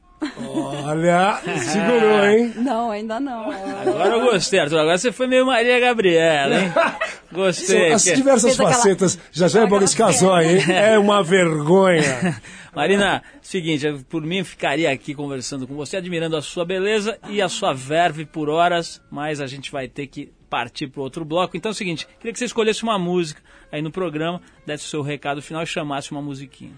[0.87, 2.53] Olha, segurou, hein?
[2.57, 3.51] Não, ainda não.
[3.51, 4.79] Agora eu gostei, Arthur.
[4.79, 6.73] Agora você foi meio Maria Gabriela, hein?
[7.33, 7.67] Gostei.
[7.89, 9.19] São as porque- diversas aquela- facetas.
[9.31, 10.61] Já já é Boris Casoy, hein?
[10.73, 12.41] É uma vergonha.
[12.75, 17.43] Marina, seguinte, por mim eu ficaria aqui conversando com você, admirando a sua beleza e
[17.43, 21.57] a sua verve por horas, mas a gente vai ter que partir para outro bloco.
[21.57, 24.89] Então é o seguinte, queria que você escolhesse uma música aí no programa, desse o
[24.89, 26.73] seu recado final e chamasse uma musiquinha.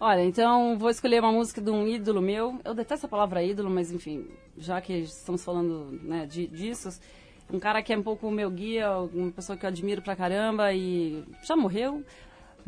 [0.00, 2.60] Olha, então vou escolher uma música de um ídolo meu.
[2.64, 4.26] Eu detesto a palavra ídolo, mas enfim,
[4.58, 6.88] já que estamos falando né, de, disso,
[7.52, 10.16] um cara que é um pouco o meu guia, uma pessoa que eu admiro pra
[10.16, 12.02] caramba e já morreu.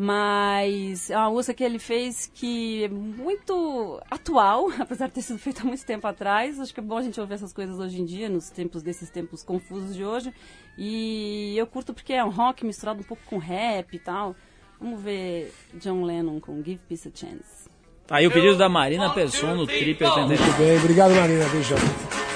[0.00, 5.40] Mas é uma música que ele fez que é muito atual, apesar de ter sido
[5.40, 6.60] feita há muito tempo atrás.
[6.60, 9.10] Acho que é bom a gente ouvir essas coisas hoje em dia, nos tempos desses
[9.10, 10.32] tempos confusos de hoje.
[10.78, 14.36] E eu curto porque é um rock misturado um pouco com rap e tal.
[14.80, 17.68] Vamos ver John Lennon com Give Peace a Chance.
[18.06, 20.36] Tá aí o pedido da Marina Pessoa no Trip 89.
[20.36, 21.44] Muito bem, obrigado, Marina.
[21.48, 22.27] Beijão.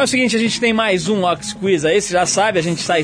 [0.00, 2.58] Bom, é o seguinte, a gente tem mais um Ox Quiz aí, você já sabe,
[2.58, 3.02] a gente sai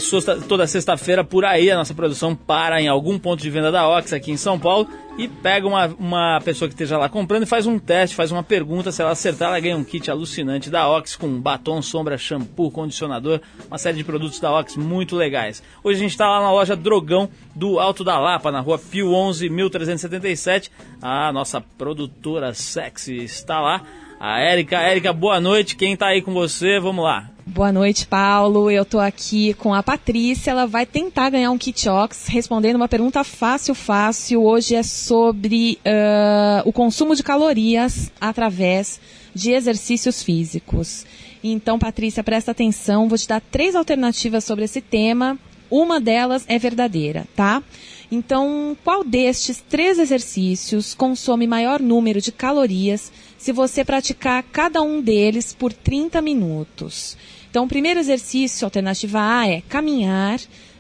[0.49, 4.14] toda sexta-feira por aí, a nossa produção para em algum ponto de venda da Ox
[4.14, 4.88] aqui em São Paulo
[5.18, 8.42] e pega uma, uma pessoa que esteja lá comprando e faz um teste, faz uma
[8.42, 12.70] pergunta, se ela acertar ela ganha um kit alucinante da Ox com batom, sombra, shampoo,
[12.70, 15.62] condicionador, uma série de produtos da Ox muito legais.
[15.84, 19.12] Hoje a gente está lá na loja Drogão do Alto da Lapa, na rua Pio
[19.12, 20.72] 11, 1377,
[21.03, 23.82] a nossa produtora sexy está lá.
[24.18, 25.76] A Érica, Érica, boa noite.
[25.76, 26.80] Quem tá aí com você?
[26.80, 27.30] Vamos lá.
[27.44, 28.70] Boa noite, Paulo.
[28.70, 30.50] Eu tô aqui com a Patrícia.
[30.50, 34.42] Ela vai tentar ganhar um kit Ox respondendo uma pergunta fácil, fácil.
[34.42, 39.00] Hoje é sobre ah, o consumo de calorias através
[39.34, 41.04] de exercícios físicos.
[41.44, 43.08] Então, Patrícia, presta atenção.
[43.08, 45.38] Vou te dar três alternativas sobre esse tema.
[45.70, 47.62] Uma delas é verdadeira, tá?
[48.11, 55.00] Então, qual destes três exercícios consome maior número de calorias se você praticar cada um
[55.00, 57.16] deles por 30 minutos?
[57.50, 60.38] Então, o primeiro exercício, alternativa A, é caminhar,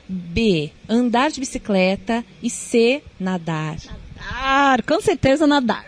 [0.08, 3.76] B, andar de bicicleta e C, nadar.
[4.16, 5.84] Nadar, com certeza nadar.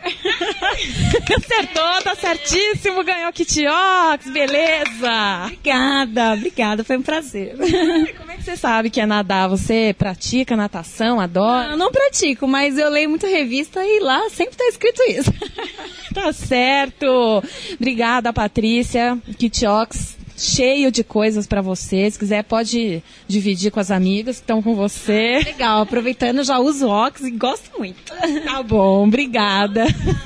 [1.38, 5.46] Acertou, tá certíssimo, ganhou kit Ox, beleza!
[5.46, 7.56] Obrigada, obrigada, foi um prazer.
[8.18, 9.48] Como é que você sabe que é nadar?
[9.48, 11.70] Você pratica natação, adora?
[11.70, 15.32] Eu não pratico, mas eu leio muita revista e lá sempre tá escrito isso.
[16.14, 17.42] Tá certo!
[17.74, 19.18] Obrigada, Patrícia.
[19.38, 22.11] Kit Ox cheio de coisas pra você.
[22.11, 25.41] Se quiser, pode dividir com as amigas que estão com você.
[25.45, 28.12] Legal, aproveitando, já uso Ox e gosto muito.
[28.45, 29.84] Tá bom, obrigada.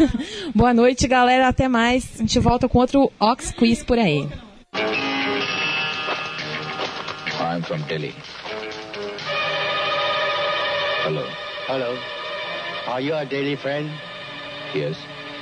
[0.54, 1.48] Boa noite, galera.
[1.48, 2.06] Até mais.
[2.16, 4.28] A gente volta com outro Ox Quiz por aí.
[7.40, 8.14] I'm from Delhi.
[11.04, 11.26] Hello.
[11.66, 11.98] Hello.
[12.86, 13.90] Are you a daily friend?
[14.74, 14.96] Yes.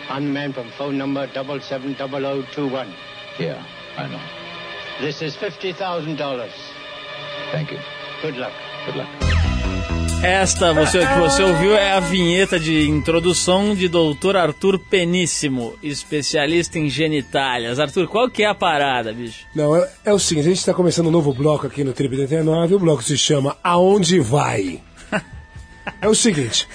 [0.08, 2.92] I'm the man from phone number double seven double o two one.
[3.38, 3.62] Yeah,
[3.96, 4.39] I know.
[5.00, 6.52] This is fifty thousand dollars.
[7.52, 7.78] Thank you.
[8.20, 8.52] Good luck.
[8.84, 9.08] Good luck.
[10.22, 14.36] Esta você, que você ouviu é a vinheta de introdução de Dr.
[14.36, 17.80] Arthur Peníssimo, especialista em genitálias.
[17.80, 19.46] Arthur, qual que é a parada, bicho?
[19.54, 22.14] Não, é, é o seguinte, a gente está começando um novo bloco aqui no Trip
[22.14, 24.82] 89, o bloco se chama Aonde Vai?
[26.02, 26.68] é o seguinte,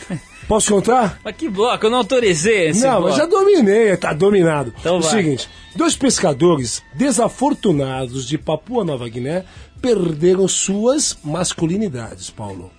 [0.48, 1.20] posso contar?
[1.24, 1.86] Mas que bloco?
[1.86, 3.08] Eu não autorizei esse Não, bloco.
[3.10, 4.74] mas já dominei, tá dominado.
[4.80, 5.12] Então o vai.
[5.12, 9.46] seguinte, dois pescadores desafortunados de Papua Nova Guiné
[9.82, 12.72] perderam suas masculinidades, Paulo.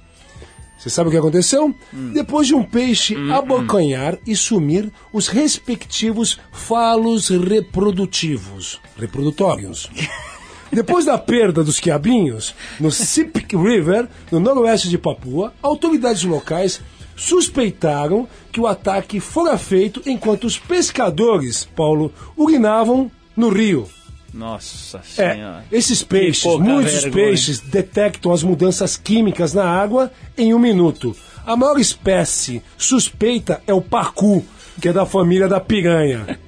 [0.78, 1.74] Você sabe o que aconteceu?
[1.92, 2.12] Hum.
[2.12, 9.90] Depois de um peixe abocanhar e sumir os respectivos falos reprodutivos, reprodutórios.
[10.70, 16.80] Depois da perda dos quiabinhos, no Sipik River, no noroeste de Papua, autoridades locais
[17.16, 23.88] suspeitaram que o ataque fora feito enquanto os pescadores, Paulo, urinavam no rio.
[24.32, 25.64] Nossa É, senhora.
[25.72, 27.12] esses Que peixes, muitos vergonha.
[27.24, 31.16] peixes detectam as mudanças químicas na água em um minuto.
[31.46, 34.44] A maior espécie suspeita é o pacu,
[34.80, 36.38] que é da família da piranha.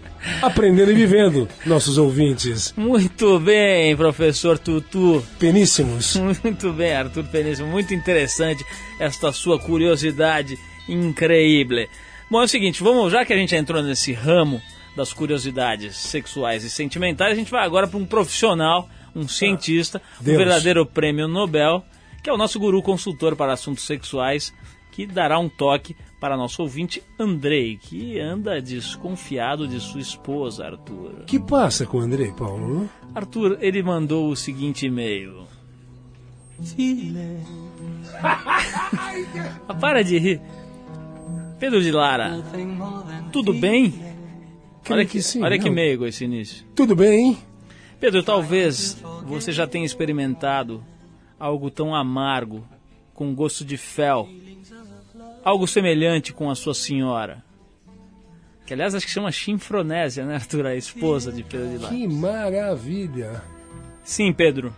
[0.42, 2.72] Aprendendo e vivendo, nossos ouvintes.
[2.76, 5.24] Muito bem, professor Tutu.
[5.38, 6.16] Peníssimos.
[6.42, 7.68] Muito bem, Arthur Peníssimo.
[7.68, 8.64] Muito interessante
[9.00, 10.58] esta sua curiosidade
[10.88, 11.86] incrível.
[12.30, 14.60] Bom, é o seguinte, vamos, já que a gente entrou nesse ramo
[14.94, 20.24] das curiosidades sexuais e sentimentais, a gente vai agora para um profissional, um cientista, um
[20.24, 20.38] Deus.
[20.38, 21.84] verdadeiro prêmio Nobel,
[22.22, 24.52] que é o nosso guru consultor para assuntos sexuais,
[24.98, 31.20] que dará um toque para nosso ouvinte Andrei, que anda desconfiado de sua esposa, Arthur.
[31.20, 32.90] O que passa com o Andrei, Paulo?
[33.14, 35.46] Arthur, ele mandou o seguinte e-mail.
[39.68, 40.40] Ah, Para de rir.
[41.60, 42.42] Pedro de Lara,
[43.30, 43.94] tudo bem?
[44.90, 46.66] Olha que, que sim, olha que meigo esse início.
[46.74, 47.38] Tudo bem, hein?
[48.00, 50.82] Pedro, talvez você já tenha experimentado
[51.38, 52.66] algo tão amargo,
[53.14, 54.28] com gosto de fel.
[55.48, 57.42] Algo semelhante com a sua senhora.
[58.66, 60.66] Que aliás acho que chama chinfronésia, né, Arthur?
[60.66, 61.94] A esposa de Pedro de Lara.
[61.94, 63.42] Que maravilha.
[64.04, 64.74] Sim, Pedro.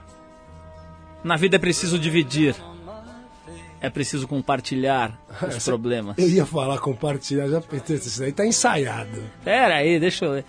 [1.25, 2.55] Na vida é preciso dividir.
[3.81, 6.16] É preciso compartilhar os Essa- problemas.
[6.16, 9.25] Eu ia falar compartilhar, já pensei, isso aí tá ensaiado.
[9.43, 10.45] Pera aí, deixa eu ler.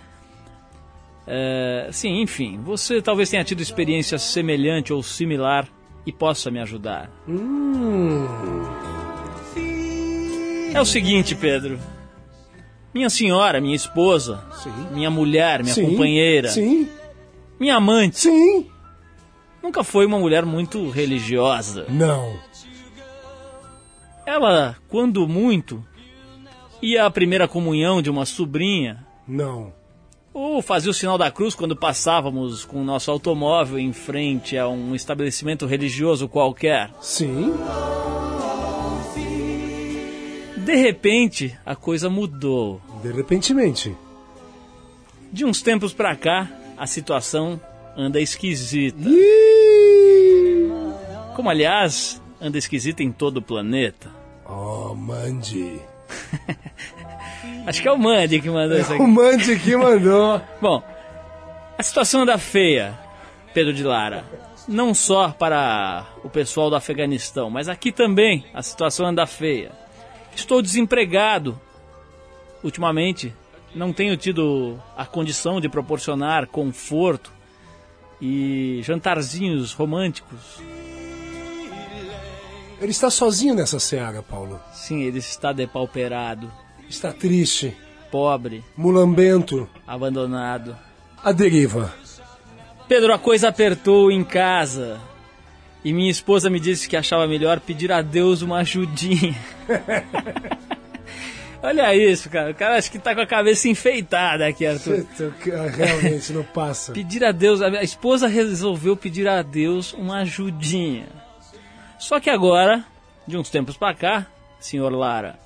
[1.26, 5.66] É, sim, enfim, você talvez tenha tido experiência semelhante ou similar
[6.06, 7.10] e possa me ajudar.
[7.28, 8.24] Hum.
[10.74, 11.78] É o seguinte, Pedro.
[12.94, 14.42] Minha senhora, minha esposa,
[14.92, 16.88] minha mulher, minha Sim, companheira, Sim.
[17.58, 18.66] minha amante, Sim.
[19.62, 21.86] nunca foi uma mulher muito religiosa.
[21.88, 22.36] Não.
[24.26, 25.82] Ela, quando muito,
[26.82, 29.72] ia à primeira comunhão de uma sobrinha, Não.
[30.34, 34.68] ou fazia o sinal da cruz quando passávamos com o nosso automóvel em frente a
[34.68, 36.90] um estabelecimento religioso qualquer.
[37.00, 37.54] Sim.
[40.64, 42.80] De repente, a coisa mudou.
[43.02, 43.96] De repentemente.
[45.32, 46.48] De uns tempos pra cá,
[46.78, 47.60] a situação
[47.96, 48.96] anda esquisita.
[51.34, 54.08] Como, aliás, anda esquisita em todo o planeta.
[54.46, 55.80] Oh, Mandy.
[57.66, 59.02] Acho que é o Mandy que mandou isso aqui.
[59.02, 60.40] O Mandy que mandou.
[60.62, 60.82] Bom,
[61.76, 62.96] a situação anda feia,
[63.52, 64.24] Pedro de Lara.
[64.68, 69.81] Não só para o pessoal do Afeganistão, mas aqui também a situação anda feia.
[70.34, 71.58] Estou desempregado.
[72.62, 73.34] Ultimamente,
[73.74, 77.32] não tenho tido a condição de proporcionar conforto
[78.20, 80.60] e jantarzinhos românticos.
[82.80, 84.60] Ele está sozinho nessa seara, Paulo.
[84.72, 86.50] Sim, ele está depauperado,
[86.88, 87.76] Está triste,
[88.10, 90.76] pobre, mulambento, abandonado.
[91.22, 91.94] a deriva.
[92.88, 95.00] Pedro, a coisa apertou em casa.
[95.84, 99.34] E minha esposa me disse que achava melhor pedir a Deus uma ajudinha.
[101.62, 102.50] Olha isso, cara.
[102.50, 105.06] O cara acho que tá com a cabeça enfeitada aqui, Arthur.
[105.76, 106.90] Realmente não passa.
[106.92, 111.06] Pedir a Deus, a esposa resolveu pedir a Deus uma ajudinha.
[112.00, 112.84] Só que agora,
[113.28, 114.26] de uns tempos pra cá,
[114.58, 115.38] senhor Lara,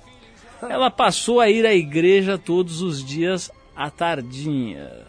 [0.61, 5.05] ela passou a ir à igreja todos os dias à tardinha.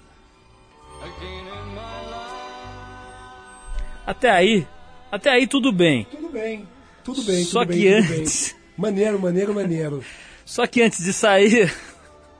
[4.06, 4.66] Até aí,
[5.10, 6.06] até aí tudo bem.
[6.10, 6.66] Tudo bem.
[7.04, 8.58] Tudo bem, Só tudo que bem, antes- bem.
[8.76, 10.04] Maneiro, maneiro, maneiro.
[10.44, 11.72] Só que antes de sair,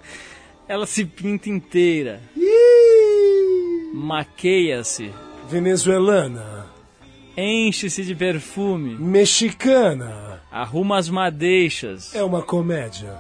[0.69, 2.21] ela se pinta inteira.
[3.95, 5.11] Maqueia-se.
[5.49, 6.67] Venezuelana.
[7.37, 8.95] Enche-se de perfume.
[8.97, 10.43] Mexicana.
[10.51, 12.15] Arruma as madeixas.
[12.15, 13.17] É uma comédia.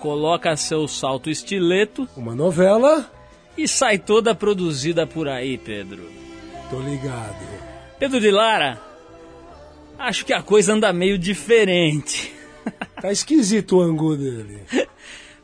[0.00, 2.08] Coloca seu salto estileto.
[2.16, 3.10] Uma novela.
[3.56, 6.02] E sai toda produzida por aí, Pedro.
[6.70, 7.69] Tô ligado.
[8.00, 8.80] Pedro de Lara,
[9.98, 12.32] acho que a coisa anda meio diferente.
[13.00, 14.62] Tá esquisito o ângulo dele.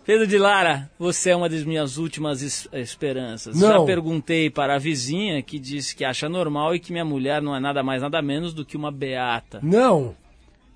[0.05, 3.57] Pedro de Lara, você é uma das minhas últimas es- esperanças.
[3.59, 3.69] Não.
[3.69, 7.55] Já perguntei para a vizinha que disse que acha normal e que minha mulher não
[7.55, 9.61] é nada mais nada menos do que uma beata.
[9.63, 10.15] Não.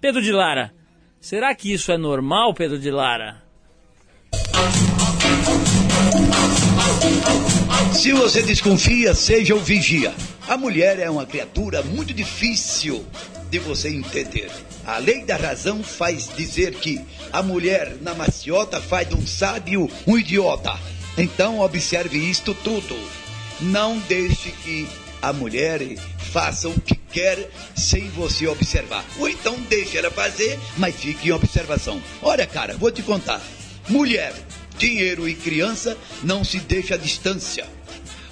[0.01, 0.74] Pedro de Lara,
[1.20, 3.43] será que isso é normal, Pedro de Lara?
[7.93, 10.14] Se você desconfia, seja o vigia.
[10.49, 13.05] A mulher é uma criatura muito difícil
[13.51, 14.51] de você entender.
[14.87, 17.01] A lei da razão faz dizer que
[17.33, 20.78] a mulher na maciota faz de um sábio um idiota.
[21.18, 22.97] Então observe isto tudo.
[23.61, 24.87] Não deixe que
[25.20, 25.81] a mulher
[26.33, 29.05] faça o que quer sem você observar.
[29.18, 32.01] Ou então deixe ela fazer, mas fique em observação.
[32.22, 33.43] Olha, cara, vou te contar.
[33.89, 34.33] Mulher,
[34.81, 37.66] dinheiro e criança não se deixa à distância.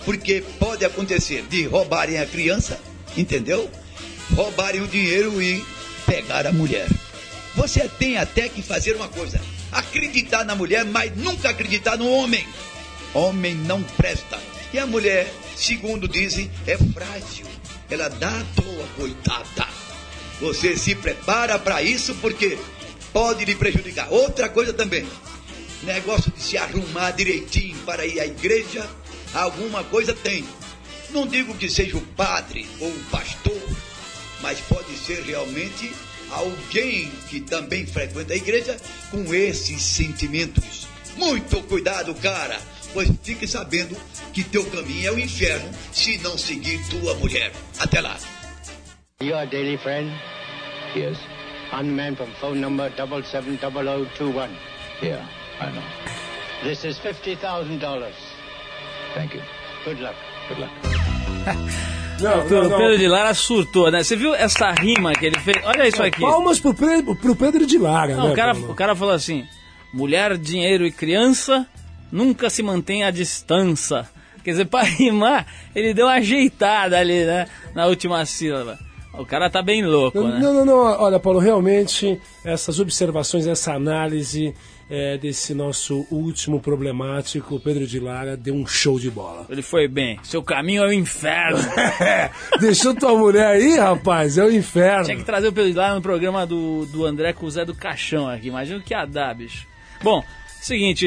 [0.05, 2.81] Porque pode acontecer de roubarem a criança,
[3.17, 3.71] entendeu?
[4.35, 5.63] Roubarem o dinheiro e
[6.07, 6.89] pegar a mulher.
[7.55, 9.39] Você tem até que fazer uma coisa:
[9.71, 12.47] acreditar na mulher, mas nunca acreditar no homem.
[13.13, 14.39] Homem não presta.
[14.73, 17.47] E a mulher, segundo dizem, é frágil.
[17.91, 19.69] Ela dá à toa, coitada.
[20.41, 22.59] Você se prepara para isso porque
[23.13, 24.09] pode lhe prejudicar.
[24.11, 25.07] Outra coisa também,
[25.83, 28.89] negócio de se arrumar direitinho para ir à igreja,
[29.35, 30.45] alguma coisa tem.
[31.11, 33.63] Não digo que seja o padre ou o pastor,
[34.41, 35.93] mas pode ser realmente
[36.31, 38.77] alguém que também frequenta a igreja
[39.11, 40.87] com esses sentimentos.
[41.17, 42.61] Muito cuidado, cara,
[42.93, 43.97] pois fique sabendo
[44.33, 47.53] que teu caminho é o inferno se não seguir tua mulher.
[47.79, 48.17] Até lá.
[49.21, 50.13] Your daily friend?
[50.95, 51.19] Yes.
[51.73, 54.57] Man from phone number 770021.
[55.03, 55.29] Yeah,
[55.61, 55.83] I know.
[56.63, 58.13] This is $50,000.
[59.15, 59.43] Thank you.
[59.85, 60.15] Good luck.
[60.49, 60.71] Good luck.
[62.21, 62.75] Não, não, não.
[62.75, 64.03] o Pedro de Lara surtou, né?
[64.03, 65.57] Você viu essa rima que ele fez?
[65.65, 66.21] Olha isso aqui.
[66.21, 68.33] Palmas pro, Pedro- pro Pedro de Lara, Não, né?
[68.33, 69.47] o, cara, o cara falou assim:
[69.95, 71.65] mulher, dinheiro e criança
[72.11, 74.05] nunca se mantém à distância.
[74.43, 75.47] Quer dizer, pra rimar,
[75.77, 77.47] ele deu uma ajeitada ali, né?
[77.73, 78.77] Na última sílaba.
[79.15, 80.41] O cara tá bem louco, Não, né?
[80.41, 80.75] não, não, não.
[81.01, 84.53] Olha, Paulo, realmente essas observações, essa análise
[84.91, 89.47] é, desse nosso último problemático, o Pedro de Lara, deu um show de bola.
[89.51, 90.19] Ele foi bem.
[90.23, 91.59] Seu caminho é o inferno.
[92.61, 95.05] Deixou tua mulher aí, rapaz, é o inferno.
[95.05, 97.65] Tinha que trazer o Pedro de Lara no programa do, do André com o Zé
[97.65, 98.49] do Caixão aqui.
[98.49, 99.67] Imagina o que ia dar, bicho.
[100.03, 100.23] Bom,
[100.61, 101.07] seguinte,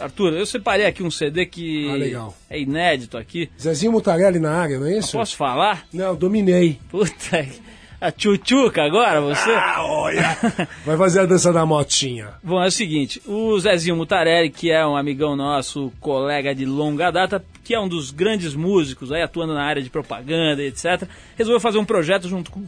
[0.00, 3.50] Arthur, eu separei aqui um CD que Ah, é inédito aqui.
[3.60, 5.12] Zezinho Mutarelli na área, não é isso?
[5.12, 5.86] Posso falar?
[5.92, 6.78] Não, dominei.
[6.90, 7.65] Puta, que-
[8.00, 9.50] a tchutchuca agora, você?
[9.50, 10.36] Ah, olha!
[10.84, 12.34] Vai fazer a dança da motinha.
[12.42, 17.10] Bom, é o seguinte, o Zezinho Mutarelli, que é um amigão nosso, colega de longa
[17.10, 21.08] data, que é um dos grandes músicos aí atuando na área de propaganda e etc,
[21.36, 22.64] resolveu fazer um projeto junto com,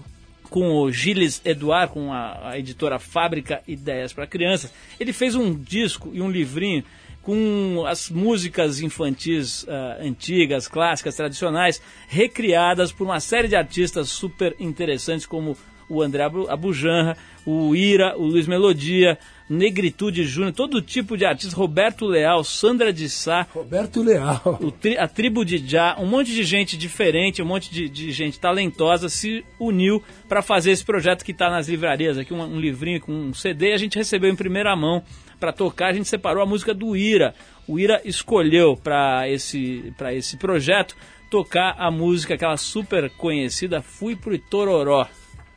[0.48, 4.72] com o Gilles Eduard, com a, a editora Fábrica Ideias para Crianças.
[4.98, 6.82] Ele fez um disco e um livrinho
[7.28, 14.56] com as músicas infantis ah, antigas, clássicas, tradicionais, recriadas por uma série de artistas super
[14.58, 15.54] interessantes como
[15.90, 19.18] o André Abu- Abujanra, o Ira, o Luiz Melodia,
[19.48, 25.06] Negritude Júnior, todo tipo de artista, Roberto Leal, Sandra de Sá, Roberto Leal, tri- a
[25.06, 29.44] tribo de Já, um monte de gente diferente, um monte de, de gente talentosa se
[29.60, 33.34] uniu para fazer esse projeto que está nas livrarias aqui, um, um livrinho com um
[33.34, 35.02] CD, a gente recebeu em primeira mão
[35.38, 37.34] para tocar, a gente separou a música do Ira.
[37.66, 40.96] O Ira escolheu para esse, pra esse projeto
[41.30, 45.06] tocar a música, aquela super conhecida, Fui pro Itororó.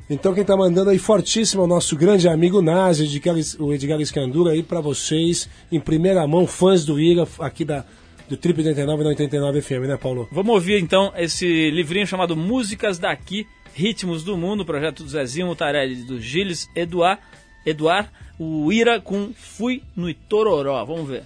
[0.09, 3.21] Então quem tá mandando aí fortíssimo é o nosso grande amigo Nazi,
[3.57, 7.85] o Edgar Escandura aí pra vocês, em primeira mão, fãs do Ira, aqui da,
[8.27, 10.27] do Trip 89 na 89 FM, né, Paulo?
[10.29, 16.03] Vamos ouvir então esse livrinho chamado Músicas Daqui, Ritmos do Mundo, projeto do Zezinho Mutarelli,
[16.03, 17.21] do Gilles Eduard,
[17.65, 18.09] Eduard,
[18.43, 20.83] o Ira com Fui no Itororó.
[20.83, 21.25] Vamos ver.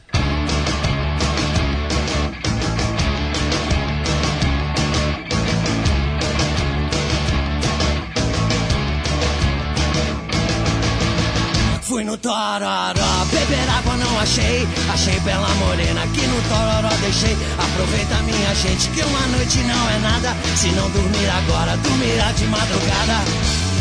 [11.83, 14.67] Fui no Tororó, beber água não achei.
[14.91, 17.37] Achei bela morena que no Tororó deixei.
[17.57, 20.35] Aproveita minha gente que uma noite não é nada.
[20.57, 23.74] Se não dormir agora, dormirá de madrugada.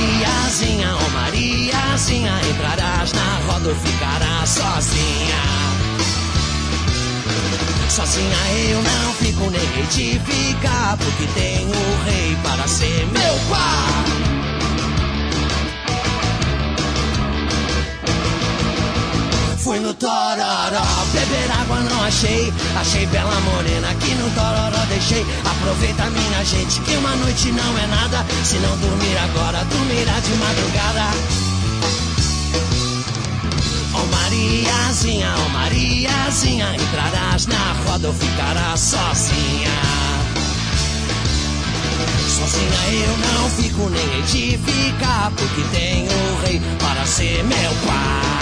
[0.00, 5.42] Mariazinha, ó Mariazinha, entrarás na roda ou ficarás sozinha.
[7.88, 8.36] Sozinha
[8.70, 14.29] eu não fico nem hei de ficar, porque tenho o rei para ser meu pai.
[19.70, 22.52] Fui no Tororó, beber água não achei.
[22.76, 25.24] Achei bela morena que no Tororó deixei.
[25.44, 28.26] Aproveita minha gente que uma noite não é nada.
[28.42, 31.04] Se não dormir agora, dormirá de madrugada.
[33.94, 39.70] Ó Mariazinha, ó Mariazinha, entrarás na roda ou ficarás sozinha.
[42.28, 47.70] Sozinha eu não fico nem hei de ficar, porque tenho o rei para ser meu
[47.86, 48.39] pai.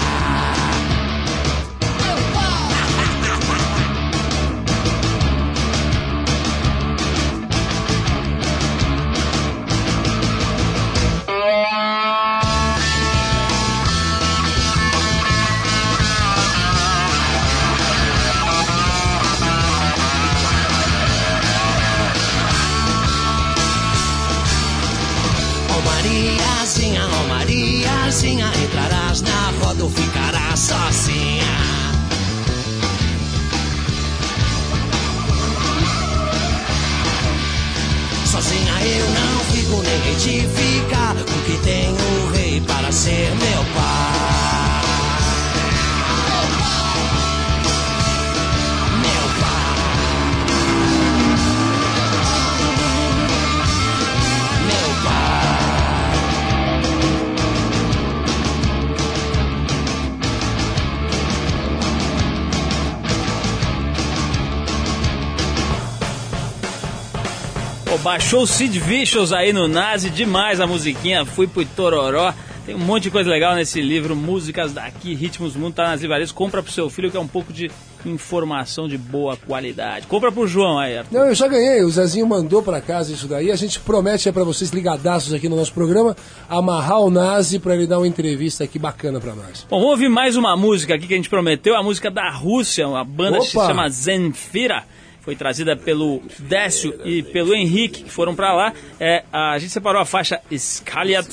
[67.89, 72.31] Pô, baixou o Sid Vicious aí no Nazi, demais a musiquinha, fui pro Tororó.
[72.63, 76.01] Tem um monte de coisa legal nesse livro, músicas daqui, ritmos do mundo, tá nas
[76.01, 76.31] livrarias.
[76.31, 77.71] Compra pro seu filho que é um pouco de
[78.05, 80.05] informação de boa qualidade.
[80.05, 81.17] Compra pro João aí, Arthur.
[81.17, 81.81] Não, eu já ganhei.
[81.81, 83.51] O Zezinho mandou pra casa isso daí.
[83.51, 86.15] A gente promete aí pra vocês, ligadaços aqui no nosso programa,
[86.47, 89.65] amarrar o Nazi pra ele dar uma entrevista aqui bacana pra nós.
[89.67, 92.87] Bom, vamos ouvir mais uma música aqui que a gente prometeu, a música da Rússia,
[92.87, 93.65] uma banda que se Opa!
[93.65, 94.83] chama Zenfira.
[95.29, 98.73] Foi trazida pelo Décio e pelo Henrique, que foram pra lá.
[98.99, 101.29] É, a gente separou a faixa Skaliat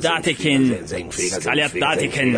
[0.00, 0.78] Dateken.
[1.10, 2.34] Skaliat Dateken.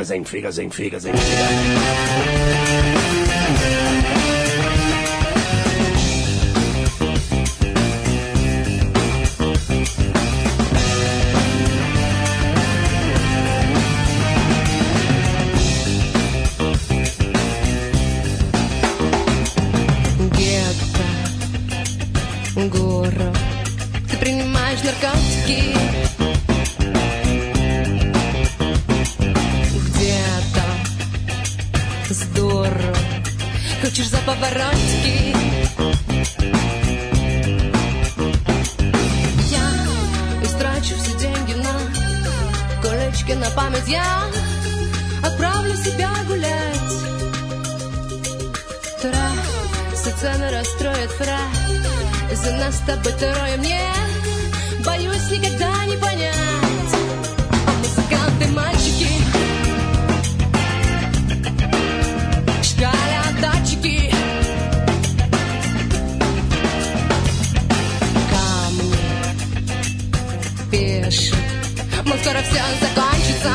[72.29, 73.53] Скоро все закончится.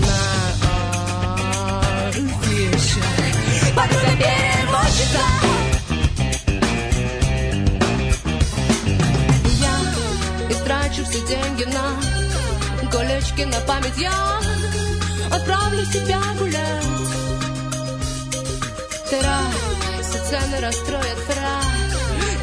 [0.00, 0.18] На
[2.08, 3.04] афишах
[3.74, 5.24] Подруга переводчица
[9.60, 9.76] Я
[10.50, 11.86] истрачу все деньги на
[12.90, 13.98] колечки на память.
[13.98, 14.40] Я
[15.32, 16.84] отправлю себя гулять.
[19.10, 21.66] Трасса цены расстроят фраз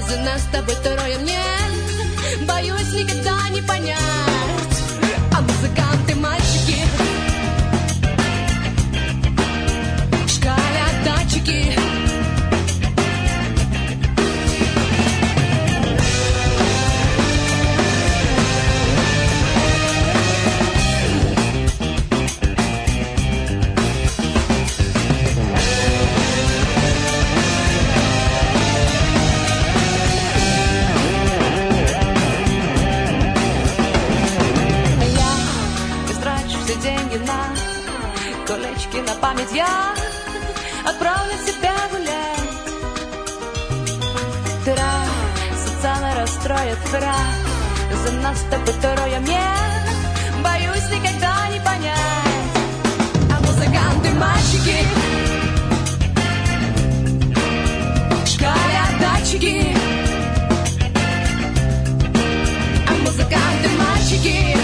[0.10, 1.65] За нас с тобой трое мне
[2.96, 4.00] никогда не понять.
[5.34, 6.45] А музыканты мальчики
[39.56, 39.94] Я
[40.86, 42.66] отправлю себя гулять.
[44.66, 47.38] Трасса цены расстроит фраз
[48.04, 49.48] За нас с тобой трое мне.
[50.44, 52.54] Боюсь никогда не понять.
[53.32, 54.78] А музыканты мальчики.
[58.26, 59.74] Шкалят датчики.
[62.90, 64.55] А музыканты мальчики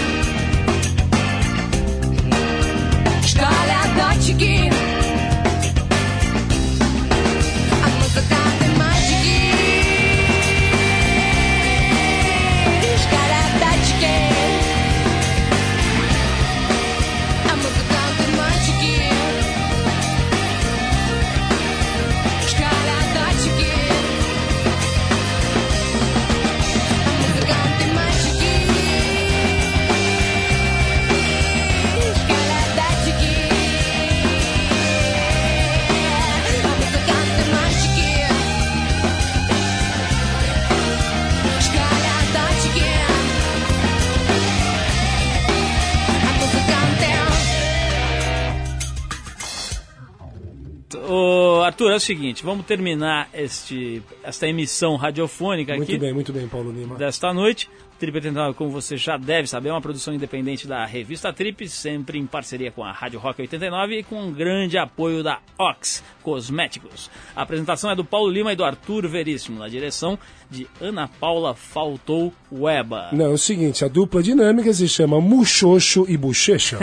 [51.92, 56.72] é o seguinte, vamos terminar este, esta emissão radiofônica Muito aqui bem, muito bem, Paulo
[56.72, 56.96] Lima.
[56.96, 57.68] desta noite.
[57.98, 62.18] Trip 89, como você já deve saber, é uma produção independente da revista Trip, sempre
[62.18, 67.08] em parceria com a Rádio Rock 89 e com um grande apoio da Ox Cosméticos.
[67.36, 70.18] A apresentação é do Paulo Lima e do Arthur Veríssimo, na direção
[70.50, 73.10] de Ana Paula Faltou Weba.
[73.12, 76.80] Não, é o seguinte, a dupla dinâmica se chama Muxoxo e Bochecha.